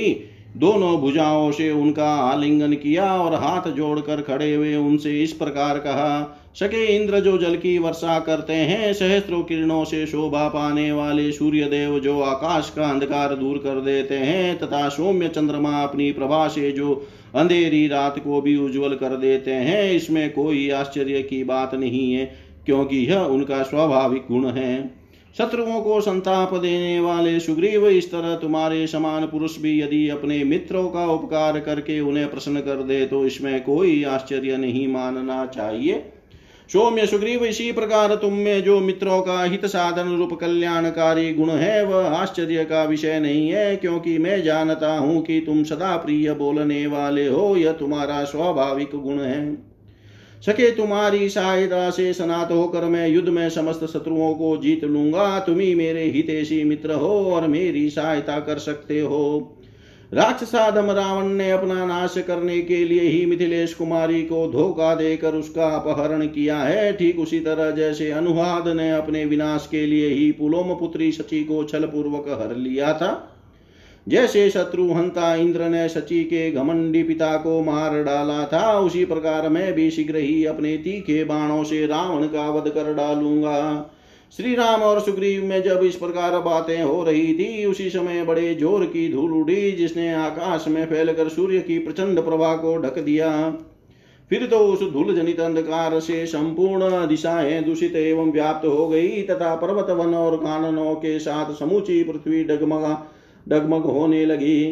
दोनों 0.56 1.00
भुजाओं 1.00 1.50
से 1.52 1.70
उनका 1.70 2.14
आलिंगन 2.14 2.72
किया 2.72 3.16
और 3.16 3.34
हाथ 3.34 3.70
जोड़कर 3.70 4.20
खड़े 4.20 4.54
हुए 4.54 4.76
उनसे 4.76 5.22
इस 5.22 5.32
प्रकार 5.32 5.78
कहा, 5.78 6.38
सके 6.54 6.96
इंद्र 6.96 7.20
जो 7.20 7.38
जल 7.38 7.56
की 7.56 7.78
वर्षा 7.78 8.18
करते 8.18 8.52
हैं, 8.52 8.92
सहस्त्रों 8.92 9.42
किरणों 9.42 9.84
से 9.84 10.06
शोभा 10.06 10.48
पाने 10.48 10.92
वाले 10.92 11.32
सूर्य 11.32 11.64
देव 11.64 11.98
जो 11.98 12.20
आकाश 12.20 12.72
का 12.76 12.90
अंधकार 12.90 13.34
दूर 13.34 13.58
कर 13.58 13.80
देते 13.80 14.14
हैं, 14.14 14.58
तथा 14.58 14.88
सौम्य 14.88 15.28
चंद्रमा 15.28 15.82
अपनी 15.82 16.12
प्रभा 16.12 16.48
से 16.48 16.72
जो 16.72 17.06
अंधेरी 17.34 17.88
रात 17.88 18.18
को 18.18 18.40
भी 18.40 18.56
उज्जवल 18.56 18.94
कर 18.94 19.16
देते 19.16 19.50
हैं, 19.50 19.92
इसमें 19.92 20.32
कोई 20.32 20.70
आश्चर्य 20.70 21.22
की 21.22 21.44
बात 21.44 21.74
नहीं 21.74 22.12
है, 22.12 22.38
क्योंकि 22.66 22.96
यह 22.96 23.18
उनका 23.18 23.62
स्वाभाविक 23.62 24.24
गुण 24.30 24.46
है। 24.46 24.97
शत्रुओं 25.38 25.80
को 25.80 26.00
संताप 26.00 26.54
देने 26.54 26.98
वाले 27.00 27.40
सुग्रीव 27.40 27.86
इस 27.88 28.10
तरह 28.12 28.34
तुम्हारे 28.36 28.86
समान 28.86 29.26
पुरुष 29.26 29.58
भी 29.58 29.80
यदि 29.80 30.08
अपने 30.08 30.42
मित्रों 30.44 30.88
का 30.88 31.04
उपकार 31.06 31.60
करके 31.60 32.00
उन्हें 32.00 32.30
प्रसन्न 32.30 32.60
कर 32.60 32.82
दे 32.82 33.04
तो 33.06 33.24
इसमें 33.26 33.60
कोई 33.64 34.02
आश्चर्य 34.04 34.56
नहीं 34.56 34.86
मानना 34.88 35.44
चाहिए। 35.46 36.02
सौम्य 36.70 37.06
सुग्रीव, 37.06 37.44
इसी 37.44 37.70
प्रकार 37.72 38.14
तुम 38.14 38.32
में 38.32 38.62
जो 38.62 38.80
मित्रों 38.80 39.20
का 39.22 39.42
हित 39.42 39.66
साधन 39.66 40.16
रूप 40.16 40.32
कल्याणकारी 40.40 41.32
गुण 41.34 41.50
है, 41.50 41.84
वह 41.84 42.08
आश्चर्य 42.08 42.64
का 42.64 42.84
विषय 42.84 43.18
नहीं 43.20 43.48
है, 43.50 43.76
क्योंकि 43.76 44.18
मैं 44.18 44.42
जानता 44.42 44.92
हूँ 44.98 45.22
कि 45.22 45.40
तुम 45.40 45.62
सदा 45.64 45.96
प्रिय 45.96 46.32
बोलने 46.34 46.86
वाले 46.86 47.26
हो, 47.26 47.56
यह 47.56 47.72
तुम्हारा 47.72 48.22
स्वाभाविक 48.24 48.90
गुण 48.94 49.20
है। 49.20 49.67
सके 50.42 50.70
तुम्हारी 50.70 51.28
सहायता 51.28 51.88
से 51.90 52.12
सनात 52.12 52.52
होकर 52.52 52.84
मैं 52.84 53.08
युद्ध 53.08 53.28
में 53.28 53.48
समस्त 53.50 53.84
शत्रुओं 53.84 54.32
को 54.34 54.56
जीत 54.56 54.84
लूँगा। 54.84 55.38
तुम 55.38 55.58
ही 55.60 55.74
मेरे 55.74 56.04
हितेशी 56.04 56.62
मित्र 56.64 56.92
हो 56.92 57.14
और 57.32 57.46
मेरी 57.48 57.88
सहायता 57.90 58.38
कर 58.40 58.58
सकते 58.58 59.00
हो। 59.00 59.54
राक्षसाधम 60.12 60.90
रावण 60.90 61.26
ने 61.26 61.50
अपना 61.50 61.84
नाश 61.86 62.14
करने 62.18 62.60
के 62.60 62.84
लिए 62.84 63.00
ही 63.00 63.24
मिथिलेश 63.26 63.74
कुमारी 63.74 64.22
को 64.22 64.46
धोखा 64.52 64.94
देकर 64.94 65.34
उसका 65.34 65.66
अपहरण 65.68 66.26
किया 66.26 66.58
है। 66.58 66.92
ठीक 66.92 67.18
उसी 67.18 67.40
तरह 67.40 67.70
जैसे 67.70 68.10
अनुवाद 68.10 68.68
ने 68.68 68.90
अपने 68.90 69.24
विनाश 69.24 69.68
के 69.70 69.86
लिए 69.86 70.08
ही 70.08 70.30
पुलोम 70.32 70.74
पुत्री 70.74 71.10
शची 71.12 71.42
को 71.44 71.62
छल 71.64 71.84
पूर्वक 71.84 72.28
हर 72.40 72.56
लिया 72.56 72.92
था। 72.92 73.10
जैसे 74.08 74.50
शत्रु 74.50 74.92
हंता 74.92 75.34
इंद्र 75.34 75.68
ने 75.68 75.88
शची 75.88 76.24
के 76.24 76.50
घमंडी 76.50 77.02
पिता 77.02 77.36
को 77.36 77.60
मार 77.62 78.02
डाला 78.02 78.44
था। 78.44 78.78
उसी 78.78 79.04
प्रकार 79.04 79.48
मैं 79.48 79.72
भी 79.72 79.90
शीघ्र 79.90 80.16
ही 80.16 80.44
अपने 80.44 80.76
तीखे 80.76 81.24
बाणों 81.24 81.64
से 81.64 81.86
रावण 81.86 82.26
का 82.26 82.48
वध 82.50 82.68
कर 82.68 82.94
डालूँगा। 82.94 83.90
श्री 84.32 84.54
राम 84.54 84.82
और 84.82 85.00
सुग्रीव 85.00 85.44
में 85.44 85.62
जब 85.62 85.80
इस 85.84 85.96
प्रकार 85.96 86.38
बातें 86.38 86.82
हो 86.82 87.02
रही 87.04 87.34
थी, 87.34 87.64
उसी 87.64 87.90
समय 87.90 88.24
बड़े 88.24 88.54
ज़ोर 88.54 88.84
की 88.84 89.12
धूल 89.12 89.32
उड़ी, 89.32 89.72
जिसने 89.72 90.14
आकाश 90.14 90.68
में 90.68 90.86
फैलकर 90.86 91.28
सूर्य 91.28 91.58
की 91.58 91.78
प्रचंड 91.78 92.20
प्रभा 92.20 92.54
को 92.56 92.76
ढक 92.76 92.98
दिया। 92.98 93.50
फिर 94.30 94.46
तो 94.46 94.58
उस 94.58 94.92
धूल 94.92 95.14
जनित 95.16 95.40
अंधकार 95.40 96.00
से 96.00 96.26
संपूर्ण 96.26 97.06
दिशाएँ 97.06 97.62
दूषित 97.64 97.96
एवं 97.96 98.32
व्याप्त 98.32 98.66
हो 98.66 98.88
गई, 98.88 99.22
तथा 99.22 99.54
पर्वत 99.54 99.90
वन 99.90 100.14
और 100.14 100.36
काननों 100.36 100.94
के 100.94 101.18
साथ 101.18 101.54
समूची 101.54 102.02
पृथ्वी 102.04 102.44
डगमगा। 102.44 103.14
डगमग 103.48 103.84
होने 103.84 104.24
लगी। 104.26 104.64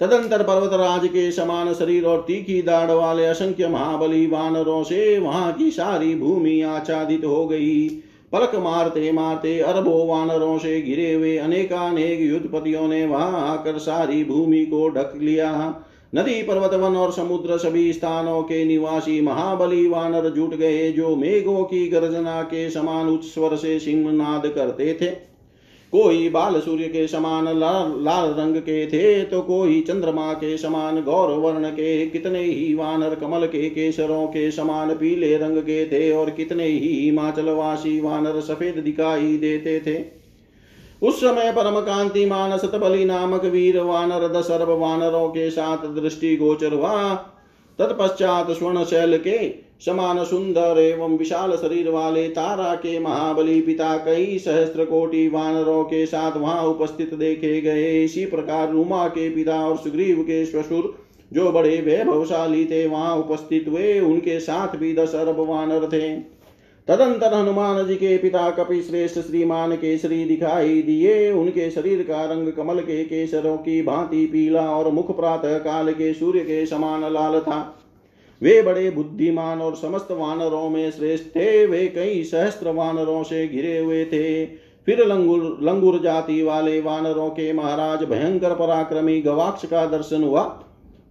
तदंतर 0.00 0.42
पर्वतराज 0.42 1.06
के 1.06 1.30
समान 1.32 1.72
शरीर 1.74 2.04
और 2.04 2.24
तीखी 2.26 2.60
दाढ़ 2.62 2.90
वाले 2.90 3.26
असंख्य 3.26 3.68
महाबली 3.68 4.26
वानरों 4.26 4.82
से 4.84 5.18
वहाँ 5.18 5.52
की 5.52 5.70
सारी 5.70 6.14
भूमि 6.14 6.60
आच्छादित 6.62 7.24
हो 7.24 7.46
गई। 7.46 7.88
पलक 8.32 8.54
मारते 8.54 9.10
मारते 9.12 9.58
अरबों 9.60 10.06
वानरों 10.06 10.58
से 10.58 10.80
घिरे 10.82 11.12
हुए 11.12 11.36
अनेकानेक 11.38 12.20
युद्धपतियों 12.20 12.86
ने 12.88 13.04
वहाँ 13.06 13.48
आकर 13.48 13.78
सारी 13.78 14.24
भूमि 14.24 14.64
को 14.64 14.88
ढक 14.88 15.12
लिया। 15.16 15.52
नदी 16.14 16.42
पर्वत 16.42 16.74
वन 16.74 16.96
और 16.96 17.12
समुद्र 17.12 17.58
सभी 17.58 17.92
स्थानों 17.92 18.42
के 18.42 18.64
निवासी 18.64 19.20
महाबली 19.20 19.86
वानर 19.88 20.28
जुट 20.30 20.54
गए 20.54 20.90
जो 20.92 21.14
मेघों 21.16 21.62
की 21.64 21.86
गर्जना 21.88 22.42
के 22.42 22.68
समान 22.70 23.08
उच्च 23.08 23.24
स्वर 23.24 23.56
से 23.56 23.78
सिंहनाद 23.78 24.46
करते 24.46 24.92
थे। 24.94 25.33
कोई 25.94 26.28
बाल 26.28 26.58
सूर्य 26.60 26.84
के 26.84 27.06
समान 27.08 27.44
लाल 27.58 27.92
लाल 28.04 28.30
रंग 28.30 28.56
के 28.56 28.86
थे 28.86 29.24
तो 29.24 29.40
कोई 29.42 29.80
चंद्रमा 29.80 30.32
के 30.32 30.56
समान, 30.58 31.00
गौर 31.02 31.30
वर्ण 31.30 31.68
के, 31.68 32.06
कितने 32.06 32.40
ही 32.40 32.74
वानर 32.74 33.14
कमल 33.14 33.46
के 33.46 33.68
केसरों 33.70 34.26
के 34.26 34.50
समान 34.50 34.94
पीले 34.94 35.36
रंग 35.36 35.58
के 35.58 35.84
थे, 35.86 36.10
और 36.12 36.30
कितने 36.30 36.64
ही 36.64 36.88
हिमाचलवासी 37.04 38.00
वानर 38.00 38.40
सफ़ेद 38.40 38.78
दिखाई 38.78 39.36
देते 39.36 39.78
थे। 39.80 40.04
उस 41.02 41.20
समय 41.20 41.52
परम 41.52 41.80
कांति 41.80 42.24
मान 42.26 42.56
सतबली 42.58 43.04
नामक 43.04 43.44
वीर 43.44 43.80
वानर 43.80 44.28
दशरभ 44.28 44.68
वानरों 44.70 45.28
के 45.28 45.50
साथ 45.50 45.86
दृष्टि 45.94 46.36
गोचर 46.36 46.72
हुआ। 46.72 47.14
तत्पश्चात 47.78 48.50
स्वर्ण 48.50 48.84
शैल 48.84 49.18
के 49.18 49.64
समान 49.86 50.24
सुंदर 50.24 50.78
एवं 50.78 51.16
विशाल 51.16 51.56
शरीर 51.56 51.88
वाले 51.88 52.28
तारा 52.28 52.74
के 52.74 52.98
महाबली 52.98 53.60
पिता 53.60 53.96
कई 53.96 54.38
सहस्त्र 54.38 54.84
कोटि 54.84 55.28
वानरों 55.28 55.84
के 55.84 56.06
साथ 56.06 56.36
वहाँ 56.36 56.62
उपस्थित 56.64 57.14
देखे 57.14 57.60
गए। 57.60 58.04
इसी 58.04 58.24
प्रकार 58.26 58.70
रूमा 58.70 59.06
के 59.08 59.28
पिता 59.30 59.56
और 59.60 59.76
सुग्रीव 59.76 60.22
के 60.22 60.46
श्वशुर 60.46 60.94
जो 61.32 61.50
बड़े 61.52 61.80
वैभवशाली 61.80 62.64
थे, 62.64 62.86
वहाँ 62.86 63.16
उपस्थित 63.16 63.64
हुए। 63.68 64.00
उनके 64.00 64.40
साथ 64.40 64.76
भी 64.76 64.94
दस 64.94 65.14
अरब 65.14 65.40
वानर 65.40 65.88
थे। 65.92 66.33
तदंतर 66.88 67.34
हनुमान 67.34 67.86
जी 67.86 67.94
के 67.94 68.16
पिता 68.18 68.50
कपि 68.50 68.82
श्रेष्ठ 68.82 69.18
श्रीमान 69.18 69.76
केसरी 69.76 70.24
दिखाई 70.24 70.82
दिए। 70.82 71.30
उनके 71.32 71.70
शरीर 71.70 72.02
का 72.02 72.24
रंग 72.24 72.52
कमल 72.52 72.80
के 72.80 73.04
केसरों 73.04 73.56
की 73.56 73.82
भांति 73.82 74.26
पीला 74.26 74.68
और 74.70 74.90
मुख 74.90 75.16
प्रातः 75.16 75.58
काल 75.58 75.92
के 75.92 76.12
सूर्य 76.14 76.40
के 76.40 76.66
समान 76.66 77.12
लाल 77.12 77.40
था। 77.40 77.60
वे 78.42 78.60
बड़े 78.62 78.90
बुद्धिमान 78.90 79.60
और 79.60 79.76
समस्त 79.76 80.08
वानरों 80.10 80.68
में 80.70 80.90
श्रेष्ठ 80.90 81.24
थे। 81.26 81.66
वे 81.66 81.86
कई 81.88 82.22
सहस्त्र 82.24 82.70
वानरों 82.70 83.22
से 83.22 83.46
घिरे 83.48 83.78
हुए 83.78 84.04
थे। 84.04 84.44
फिर 84.86 85.04
लंगुर 85.06 85.58
लंगुर 85.62 86.00
जाति 86.02 86.42
वाले 86.42 86.80
वानरों 86.80 87.28
के 87.30 87.52
महाराज 87.52 88.04
भयंकर 88.04 88.54
पराक्रमी 88.54 89.20
गवाक्ष 89.20 89.66
का 89.66 89.86
दर्शन 89.86 90.22
हुआ। 90.24 90.42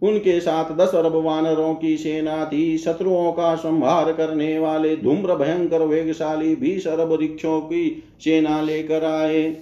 उनके 0.03 0.39
साथ 0.39 0.75
दस 0.77 0.95
अरब 0.95 1.15
वानरों 1.15 1.73
की 1.75 1.97
सेना 1.97 2.45
थी। 2.45 2.77
शत्रुओं 2.77 3.31
का 3.31 3.55
संहार 3.55 4.11
करने 4.13 4.57
वाले 4.59 4.95
धूम्र 4.95 5.35
भयंकर 5.35 5.81
वेगशाली 5.81 6.55
बीस 6.55 6.87
अरब 6.87 7.11
वृक्षों 7.11 7.59
की 7.61 8.03
सेना 8.21 8.61
लेकर 8.61 9.05
आए। 9.05 9.55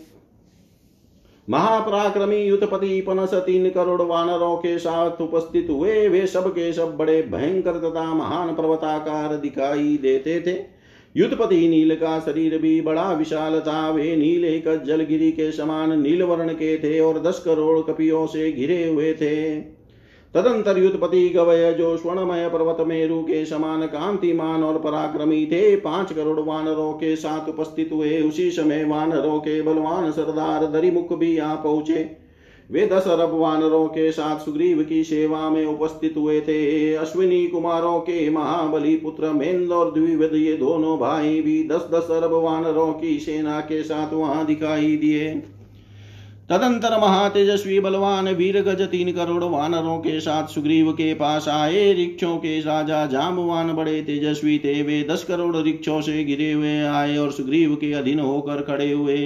महापराक्रमी 1.47 2.37
युद्धपति 2.37 3.01
पनस 3.01 3.33
तीन 3.33 3.69
करोड़ 3.69 4.01
वानरों 4.01 4.55
के 4.57 4.77
साथ 4.79 5.21
उपस्थित 5.21 5.67
हुए। 5.69 6.07
वे 6.07 6.25
सब 6.27 6.47
के 6.51 6.73
सब 6.73 6.95
बड़े 6.97 7.21
भयंकर 7.21 7.77
तथा 7.79 8.13
महान 8.13 8.53
पर्वताकार 8.55 9.35
दिखाई 9.35 9.97
देते 10.01 10.39
थे। 10.41 10.55
युद्धपति 11.15 11.67
नील 11.67 11.95
का 11.95 12.19
शरीर 12.19 12.57
भी 12.57 12.81
बड़ा 12.81 13.11
विशाल 13.11 13.59
था। 13.59 13.89
वे 13.89 14.15
नीले 14.15 14.57
जलगिरी 14.85 15.31
के 15.31 15.51
समान 15.51 16.01
नील 16.01 16.23
वर्ण 16.23 16.53
के 16.53 16.77
थे 16.77 16.99
और 16.99 17.21
दस 17.21 17.41
करोड़ 17.45 17.79
कपियों 17.81 18.25
से 18.27 18.51
घिरे 18.51 18.83
हुए 18.89 19.13
थे। 19.13 19.59
तदंतर 20.35 20.77
युद्धपति 20.77 21.27
गवय 21.29 21.73
जो 21.73 21.95
स्वर्णमय 21.97 22.47
पर्वत 22.49 22.77
मेरु 22.87 23.21
के 23.21 23.45
समान 23.45 23.85
कांतिमान 23.85 24.63
और 24.63 24.77
पराक्रमी 24.79 25.45
थे। 25.45 25.75
पाँच 25.75 26.13
करोड़ 26.13 26.39
वानरों 26.39 26.93
के 26.93 27.15
साथ 27.15 27.49
उपस्थित 27.49 27.89
हुए। 27.91 28.21
उसी 28.21 28.49
समय 28.51 28.83
वानरों 28.83 29.39
के 29.39 29.61
बलवान 29.61 30.11
सरदार 30.11 30.65
दरिमुख 30.71 31.13
भी 31.13 31.37
आ 31.37 31.53
पहुँचे। 31.55 32.09
वे 32.69 32.87
दस 32.87 33.07
अरब 33.07 33.33
वानरों 33.33 33.85
के 33.87 34.11
साथ 34.11 34.39
सुग्रीव 34.39 34.83
की 34.83 35.03
सेवा 35.03 35.49
में 35.49 35.65
उपस्थित 35.65 36.13
हुए 36.17 36.41
थे। 36.41 36.93
अश्विनी 36.95 37.45
कुमारों 37.47 37.99
के 37.99 38.29
महाबली 38.29 38.95
पुत्र 38.95 39.31
मेन्द्र 39.33 39.73
और 39.73 39.93
द्विवेद 39.93 40.35
ये 40.35 40.53
दोनों 40.57 40.97
भाई 40.99 41.41
भी 41.41 41.63
दस 41.67 41.89
दस 41.93 42.11
अरब 42.11 42.33
वानरों 42.33 42.91
की 42.93 43.19
सेना 43.19 43.59
के 43.61 43.83
साथ 43.83 44.13
वहाँ 44.13 44.45
दिखाई 44.45 44.95
दिए। 44.97 45.43
तदंतर 46.51 46.97
महातेजस्वी 46.99 47.79
बलवान 47.79 48.27
वीर 48.29 48.61
गज 48.61 48.81
तीन 48.81 49.11
करोड़ 49.11 49.43
वानरों 49.43 49.97
के 49.97 50.19
साथ 50.19 50.47
सुग्रीव 50.47 50.91
के 50.91 51.13
पास 51.13 51.47
आए। 51.47 51.93
रिक्षों 51.93 52.35
के 52.37 52.59
राजा 52.59 53.05
जामवान 53.05 53.71
बड़े 53.73 54.01
तेजस्वी 54.01 54.57
थे 54.59 54.81
वे 54.81 55.01
दस 55.09 55.23
करोड़ 55.23 55.55
रिक्षों 55.57 56.01
से 56.01 56.23
गिरे 56.23 56.51
हुए 56.51 56.77
आए 56.81 57.17
और 57.17 57.31
सुग्रीव 57.31 57.75
के 57.75 57.93
अधीन 57.93 58.19
होकर 58.19 58.61
खड़े 58.61 58.91
हुए। 58.91 59.17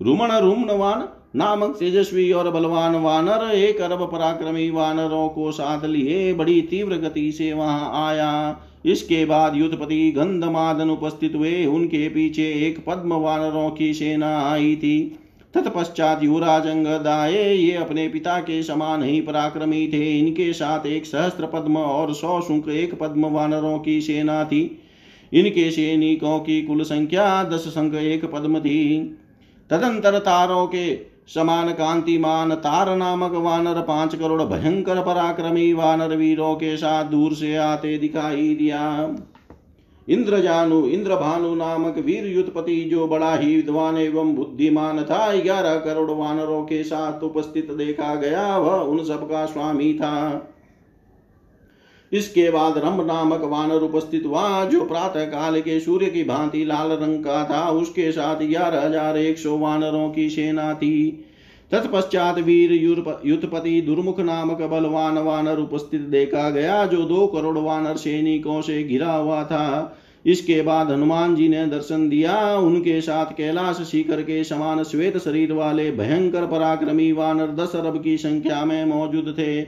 रुमण, 0.00 0.32
रुमणवान 0.32 1.08
नामक 1.36 1.76
तेजस्वी 1.76 2.30
और 2.32 2.50
बलवान 2.50 2.94
वानर 2.94 3.50
एक 3.50 3.80
अरब 3.80 4.08
पराक्रमी 4.12 4.68
वानरों 4.70 5.28
को 5.28 5.52
साथ 5.52 5.84
लिए 5.84 6.34
बड़ी 6.34 6.60
तीव्र 6.62 6.96
गति 6.98 7.30
से 7.32 7.52
वहाँ 7.52 8.08
आया। 8.08 8.60
इसके 8.86 9.24
बाद 9.24 9.56
युद्धपति 9.56 10.10
गंधमादन 10.10 10.90
उपस्थित 10.90 11.34
हुए। 11.34 11.66
उनके 11.66 12.08
पीछे 12.08 12.52
एक 12.66 12.84
पद्म 12.86 13.12
वानरों 13.20 13.70
की 13.70 13.94
सेना 13.94 14.38
आई 14.50 14.76
थी। 14.76 15.18
तत्पश्चात 15.54 16.22
युवराज 16.22 16.66
अंगदाये 16.66 17.54
ये 17.54 17.74
अपने 17.74 18.08
पिता 18.08 18.38
के 18.38 18.62
समान 18.62 19.02
ही 19.02 19.20
पराक्रमी 19.20 19.86
थे। 19.88 20.18
इनके 20.18 20.52
साथ 20.52 20.86
एक 20.86 21.06
सहस्त्र 21.06 21.46
पद्म 21.46 21.76
और 21.76 22.12
सौ 22.14 22.40
शुंक 22.40 22.68
एक 22.68 22.94
पद्म 22.98 23.26
वानरों 23.26 23.78
की 23.78 24.00
सेना 24.00 24.44
थी। 24.44 24.60
इनके 25.32 25.70
सैनिकों 25.70 26.38
की 26.40 26.62
कुल 26.62 26.82
संख्या 26.82 27.42
दस 27.44 27.68
संख 27.68 27.94
एक 27.94 28.24
पद्म 28.24 28.60
थी। 28.60 28.98
तदंतर 29.70 30.18
तारों 30.18 30.66
के 30.66 30.94
समान 31.28 31.70
कांतिमान 31.72 32.54
तार 32.54 32.96
नामक 32.96 33.32
वानर, 33.32 33.80
पाँच 33.80 34.14
करोड़ 34.14 34.42
भयंकर 34.42 35.02
पराक्रमी 35.02 35.72
वानर 35.72 36.16
वीरों 36.16 36.54
के 36.54 36.76
साथ 36.76 37.04
दूर 37.04 37.34
से 37.34 37.54
आते 37.56 37.96
दिखाई 37.98 38.54
दिया। 38.54 38.80
इंद्रजानु 40.08 40.86
इंद्रभानु 40.86 41.54
नामक 41.54 41.98
वीर 41.98 42.26
युद्धपति 42.26 42.80
जो 42.90 43.06
बड़ा 43.08 43.34
ही 43.36 43.56
विद्वान 43.56 43.98
एवं 43.98 44.34
बुद्धिमान 44.34 45.02
था, 45.02 45.36
ग्यारह 45.36 45.78
करोड़ 45.78 46.10
वानरों 46.10 46.62
के 46.62 46.82
साथ 46.84 47.22
उपस्थित 47.22 47.70
देखा 47.70 48.14
गया, 48.14 48.58
वह 48.58 48.74
उन 48.74 49.04
सबका 49.04 49.44
स्वामी 49.46 49.92
था। 49.94 50.48
इसके 52.12 52.50
बाद 52.50 52.78
रंभ 52.78 53.06
नामक 53.06 53.40
वानर 53.40 53.82
उपस्थित 53.82 54.26
हुआ, 54.26 54.64
जो 54.64 54.84
प्रातः 54.84 55.24
काल 55.24 55.60
के 55.60 55.80
सूर्य 55.80 56.06
की 56.06 56.24
भांति 56.24 56.64
लाल 56.64 56.92
रंग 56.92 57.24
का 57.24 57.44
था। 57.44 57.70
उसके 57.70 58.12
साथ 58.12 58.36
ग्यारह 58.36 58.80
हज़ार 58.80 59.18
एक 59.18 59.38
सौ 59.38 59.56
वानरों 59.58 60.10
की 60.10 60.30
सेना 60.30 60.74
थी। 60.74 61.24
तत्पश्चात 61.72 62.38
वीर 62.38 62.72
युद्धपति 63.24 63.80
दुर्मुख 63.80 64.20
नामक 64.20 64.62
बलवान 64.62 65.18
वानर 65.18 65.58
उपस्थित 65.58 66.00
देखा 66.00 66.48
गया, 66.50 66.84
जो 66.86 67.02
दो 67.04 67.26
करोड़ 67.26 67.58
वानर 67.58 67.96
सैनिकों 67.96 68.60
से 68.62 68.82
घिरा 68.82 69.12
हुआ 69.12 69.42
था। 69.44 69.98
इसके 70.24 70.60
बाद 70.62 70.90
हनुमान 70.90 71.34
जी 71.34 71.48
ने 71.48 71.64
दर्शन 71.66 72.08
दिया। 72.08 72.34
उनके 72.56 73.00
साथ 73.00 73.32
कैलाश 73.36 73.80
शिखर 73.82 74.22
के 74.22 74.42
समान 74.44 74.82
श्वेत 74.84 75.16
शरीर 75.18 75.52
वाले 75.52 75.90
भयंकर 75.92 76.46
पराक्रमी 76.46 77.10
वानर 77.12 77.54
दस 77.56 77.76
अरब 77.76 78.02
की 78.02 78.16
संख्या 78.18 78.64
में 78.64 78.84
मौजूद 78.84 79.34
थे। 79.38 79.62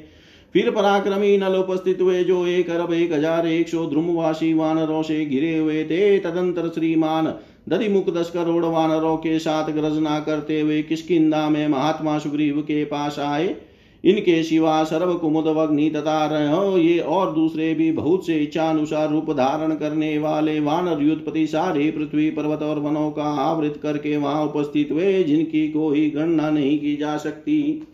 फिर 0.55 0.71
पराक्रमी 0.71 1.37
नल 1.39 1.55
उपस्थित 1.55 2.01
हुए, 2.01 2.23
जो 2.25 2.47
एक 2.47 2.71
अरब, 2.71 2.93
एक 2.93 3.13
हज़ार 3.13 3.47
एक 3.47 3.69
सौ 3.69 3.87
ध्रुमवासी 3.87 4.53
वानरों 4.55 5.03
से 5.03 5.25
घिरे 5.27 5.57
हुए 5.59 5.83
थे। 5.85 6.19
तदंतर 6.21 6.69
श्रीमान 6.69 7.27
दधिमुख 7.69 8.13
दस 8.15 8.31
करोड़ 8.31 8.65
वानरों 8.65 9.17
के 9.17 9.39
साथ 9.39 9.71
गर्जना 9.73 10.19
करते 10.21 10.61
हुए 10.61 10.83
किसकिदा 10.83 11.49
में 11.51 11.69
महात्मा 11.69 12.19
सुग्रीव 12.19 12.61
के 12.61 12.85
पास 12.85 13.19
आए। 13.19 13.55
इनके 14.05 14.43
सिवा 14.43 14.83
सर्व 14.85 15.15
कुमुद 15.15 15.47
वग्नि 15.47 15.89
तथा 15.91 16.77
ये 16.79 16.99
और 16.99 17.33
दूसरे 17.35 17.73
भी 17.75 17.91
बहुत 17.93 18.27
से 18.27 18.39
इच्छा 18.39 18.69
अनुसार 18.71 19.09
रूप 19.11 19.31
धारण 19.31 19.75
करने 19.75 20.19
वाले 20.19 20.59
वानर 20.61 21.03
युद्धपति 21.03 21.47
सारे 21.47 21.91
पृथ्वी 21.91 22.31
पर्वत 22.31 22.63
और 22.63 22.79
वनों 22.79 23.11
का 23.11 23.25
आवृत 23.43 23.79
करके 23.83 24.17
वहाँ 24.17 24.45
उपस्थित 24.45 24.89
हुए, 24.93 25.23
जिनकी 25.23 25.69
कोई 25.69 26.09
गणना 26.11 26.51
नहीं 26.51 26.79
की 26.79 26.97
जा 26.97 27.17
सकती। 27.17 27.87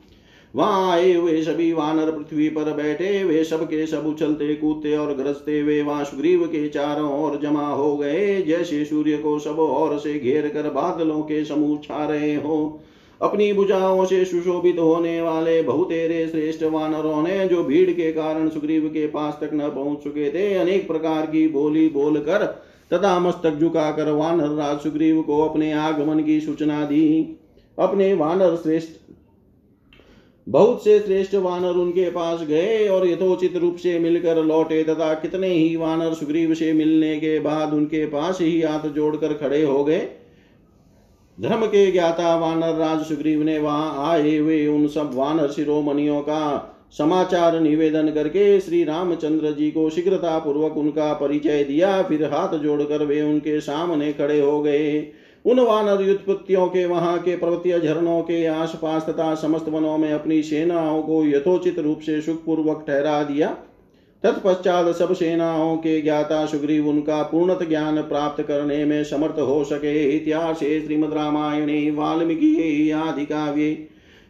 वहाँ 0.55 0.91
आए 0.93 1.13
हुए 1.15 1.43
सभी 1.43 1.73
वानर 1.73 2.11
पृथ्वी 2.11 2.49
पर 2.49 2.73
बैठे 2.73 3.23
वे 3.25 3.43
सब 3.45 3.65
के 3.65 3.87
सब 3.87 4.07
उछलते, 4.07 4.55
कूदते 4.55 4.97
और 4.97 5.15
गरजते। 5.15 5.61
हुए 5.61 5.81
वहाँ 5.83 6.05
सुग्रीव 6.05 6.47
के 6.47 6.69
चारों 6.69 7.13
ओर 7.23 7.39
जमा 7.43 7.67
हो 7.67 7.97
गए, 7.97 8.43
जैसे 8.43 8.85
सूर्य 8.85 9.17
को 9.17 9.39
सब 9.39 9.59
ओर 9.59 9.99
से 9.99 10.19
घेर 10.19 10.49
कर 10.49 10.71
बादलों 10.71 11.21
के 11.23 11.45
समूह 11.45 11.79
छा 11.79 12.05
रहे 12.07 12.35
हो। 12.35 12.81
अपनी 13.21 13.53
भुजाओं 13.53 14.05
से 14.05 14.25
सुशोभित 14.25 14.79
होने 14.79 15.21
वाले 15.23 15.63
बहुतेरे 15.63 16.27
श्रेष्ठ 16.29 16.63
वानरों 16.63 17.23
ने 17.23 17.47
जो 17.49 17.63
भीड़ 17.65 17.91
के 17.91 18.13
कारण 18.13 18.49
सुग्रीव 18.49 18.89
के 18.89 19.07
पास 19.07 19.39
तक 19.41 19.51
न 19.55 19.69
पहुँच 19.69 20.03
चुके 20.05 20.31
थे, 20.31 20.55
अनेक 20.55 20.87
प्रकार 20.87 21.27
की 21.27 21.47
बोली 21.49 21.89
बोलकर 21.89 22.47
तथा 22.93 23.19
मस्तक 23.19 23.59
झुकाकर 23.59 24.11
वानर 24.11 24.49
राज 24.49 24.79
सुग्रीव 24.79 25.21
को 25.23 25.41
अपने 25.43 25.73
आगमन 25.73 26.23
की 26.23 26.41
सूचना 26.41 26.85
दी। 26.85 27.37
अपने 27.79 28.13
वानर 28.15 28.57
श्रेष्ठ 28.57 29.00
बहुत 30.47 30.85
से 30.85 30.99
श्रेष्ठ 31.01 31.35
वानर 31.35 31.77
उनके 31.77 32.11
पास 32.11 32.43
गए 32.43 32.89
और 32.89 33.07
यथोचित 33.09 33.57
रूप 33.57 33.77
से 33.77 33.99
मिलकर 33.99 34.45
लौटे 34.45 34.83
तथा 34.85 35.13
कितने 35.15 35.49
ही 35.49 35.77
वानर 35.77 36.15
सुग्रीव 36.15 36.55
से 36.55 36.73
मिलने 36.73 37.17
के 37.17 37.39
बाद 37.41 37.73
उनके 37.73 38.07
पास 38.07 38.41
ही 38.41 38.61
हाथ 38.63 38.89
जोड़कर 38.89 39.35
खड़े 39.35 39.63
हो 39.65 39.85
गए। 39.85 40.09
धर्म 41.39 41.67
के 41.67 41.91
ज्ञाता 41.93 42.37
वानर 42.37 42.75
राज 42.75 43.05
सुग्रीव 43.07 43.43
ने 43.43 43.59
वहाँ 43.59 44.11
आए 44.11 44.37
हुए 44.37 44.67
उन 44.67 44.87
सब 44.89 45.11
वानर 45.15 45.51
शिरोमणियों 45.51 46.21
का 46.21 46.77
समाचार 46.99 47.61
निवेदन 47.61 48.11
करके 48.11 48.61
श्री 48.61 48.83
रामचंद्र 48.85 49.53
जी 49.53 49.71
को 49.71 49.89
शीघ्रता 49.91 50.39
पूर्वक 50.39 50.77
उनका 50.77 51.13
परिचय 51.13 51.65
दिया। 51.65 52.03
फिर 52.03 52.25
हाथ 52.25 52.59
जोड़कर 52.59 53.05
वे 53.05 53.21
उनके 53.23 53.61
सामने 53.61 54.13
खड़े 54.13 54.41
हो 54.41 54.61
गए। 54.63 55.01
उन 55.47 55.61
वानर 55.61 56.03
युद्धपत्तियों 56.03 56.67
के, 56.67 56.87
वहाँ 56.87 57.19
के 57.19 57.37
पर्वतीय 57.37 57.81
झरनों 57.81 58.23
के, 58.23 58.47
आसपास 58.47 59.07
तथा 59.09 59.35
समस्त 59.35 59.69
वनों 59.69 59.99
में 59.99 60.13
अपनी 60.13 60.43
सेनाओं 60.43 61.03
को 61.03 61.25
यथोचित 61.25 61.79
रूप 61.79 62.01
से 62.01 62.21
सुखपूर्वक 62.21 62.85
ठहरा 62.87 63.23
दिया। 63.23 63.57
तत्पश्चात 64.23 64.97
सब 64.97 65.15
सेनाओं 65.15 65.77
के 65.77 66.03
ज्ञाता 66.03 66.47
सुग्रीव 66.47 66.89
उनका 66.89 67.23
पूर्णत 67.23 67.69
ज्ञान 67.69 68.03
प्राप्त 68.03 68.43
करने 68.43 68.85
में 68.85 69.05
समर्थ 69.05 69.39
हो 69.39 69.65
सके। 69.65 70.17
इतिहास 70.17 70.59
श्रीमद 70.59 71.15
रामायणे 71.15 71.91
वाल्मीकि 71.91 72.91
आदि 72.91 73.27
काव्ये। 73.27 73.89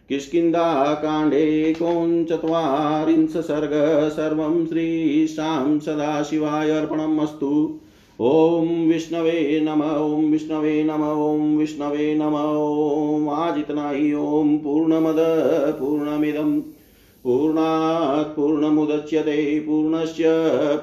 किष्किन्धाकाण्डे 0.08 1.72
कोञ्चत्वारिंश 1.72 3.30
सर्ग, 3.30 3.70
सर्व 3.72 4.08
सर्वं 4.08 4.66
श्रीशां 4.66 5.78
सदाशिवाय 5.78 6.70
अर्पणम् 6.70 7.20
अस्तु 7.20 7.80
ॐ 8.22 8.88
विष्णवे 8.88 9.60
नम 9.62 9.82
ॐ 9.82 10.30
विष्णवे 10.30 10.82
नम 10.82 10.92
ॐ 10.92 11.56
विष्णवे 11.56 12.14
नम 12.14 12.24
ॐ 12.24 13.32
आज 13.32 13.58
इतना 13.58 13.90
ही 13.90 14.14
ॐ 14.14 14.56
पूर्णमद 14.56 15.16
पूर्णमिदम् 15.80 16.60
पूर्णात् 17.24 18.36
पूर्णमुदच्यते 18.36 19.60
पूर्णस्य 19.60 20.24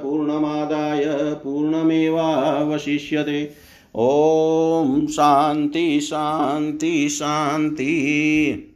पूर्णमादाय, 0.03 1.05
पूर्णमेवावशिष्यते। 1.43 3.51
ॐ 3.95 5.07
शान्ति 5.07 6.01
शान्ति 6.01 7.09
शान्ति 7.09 8.66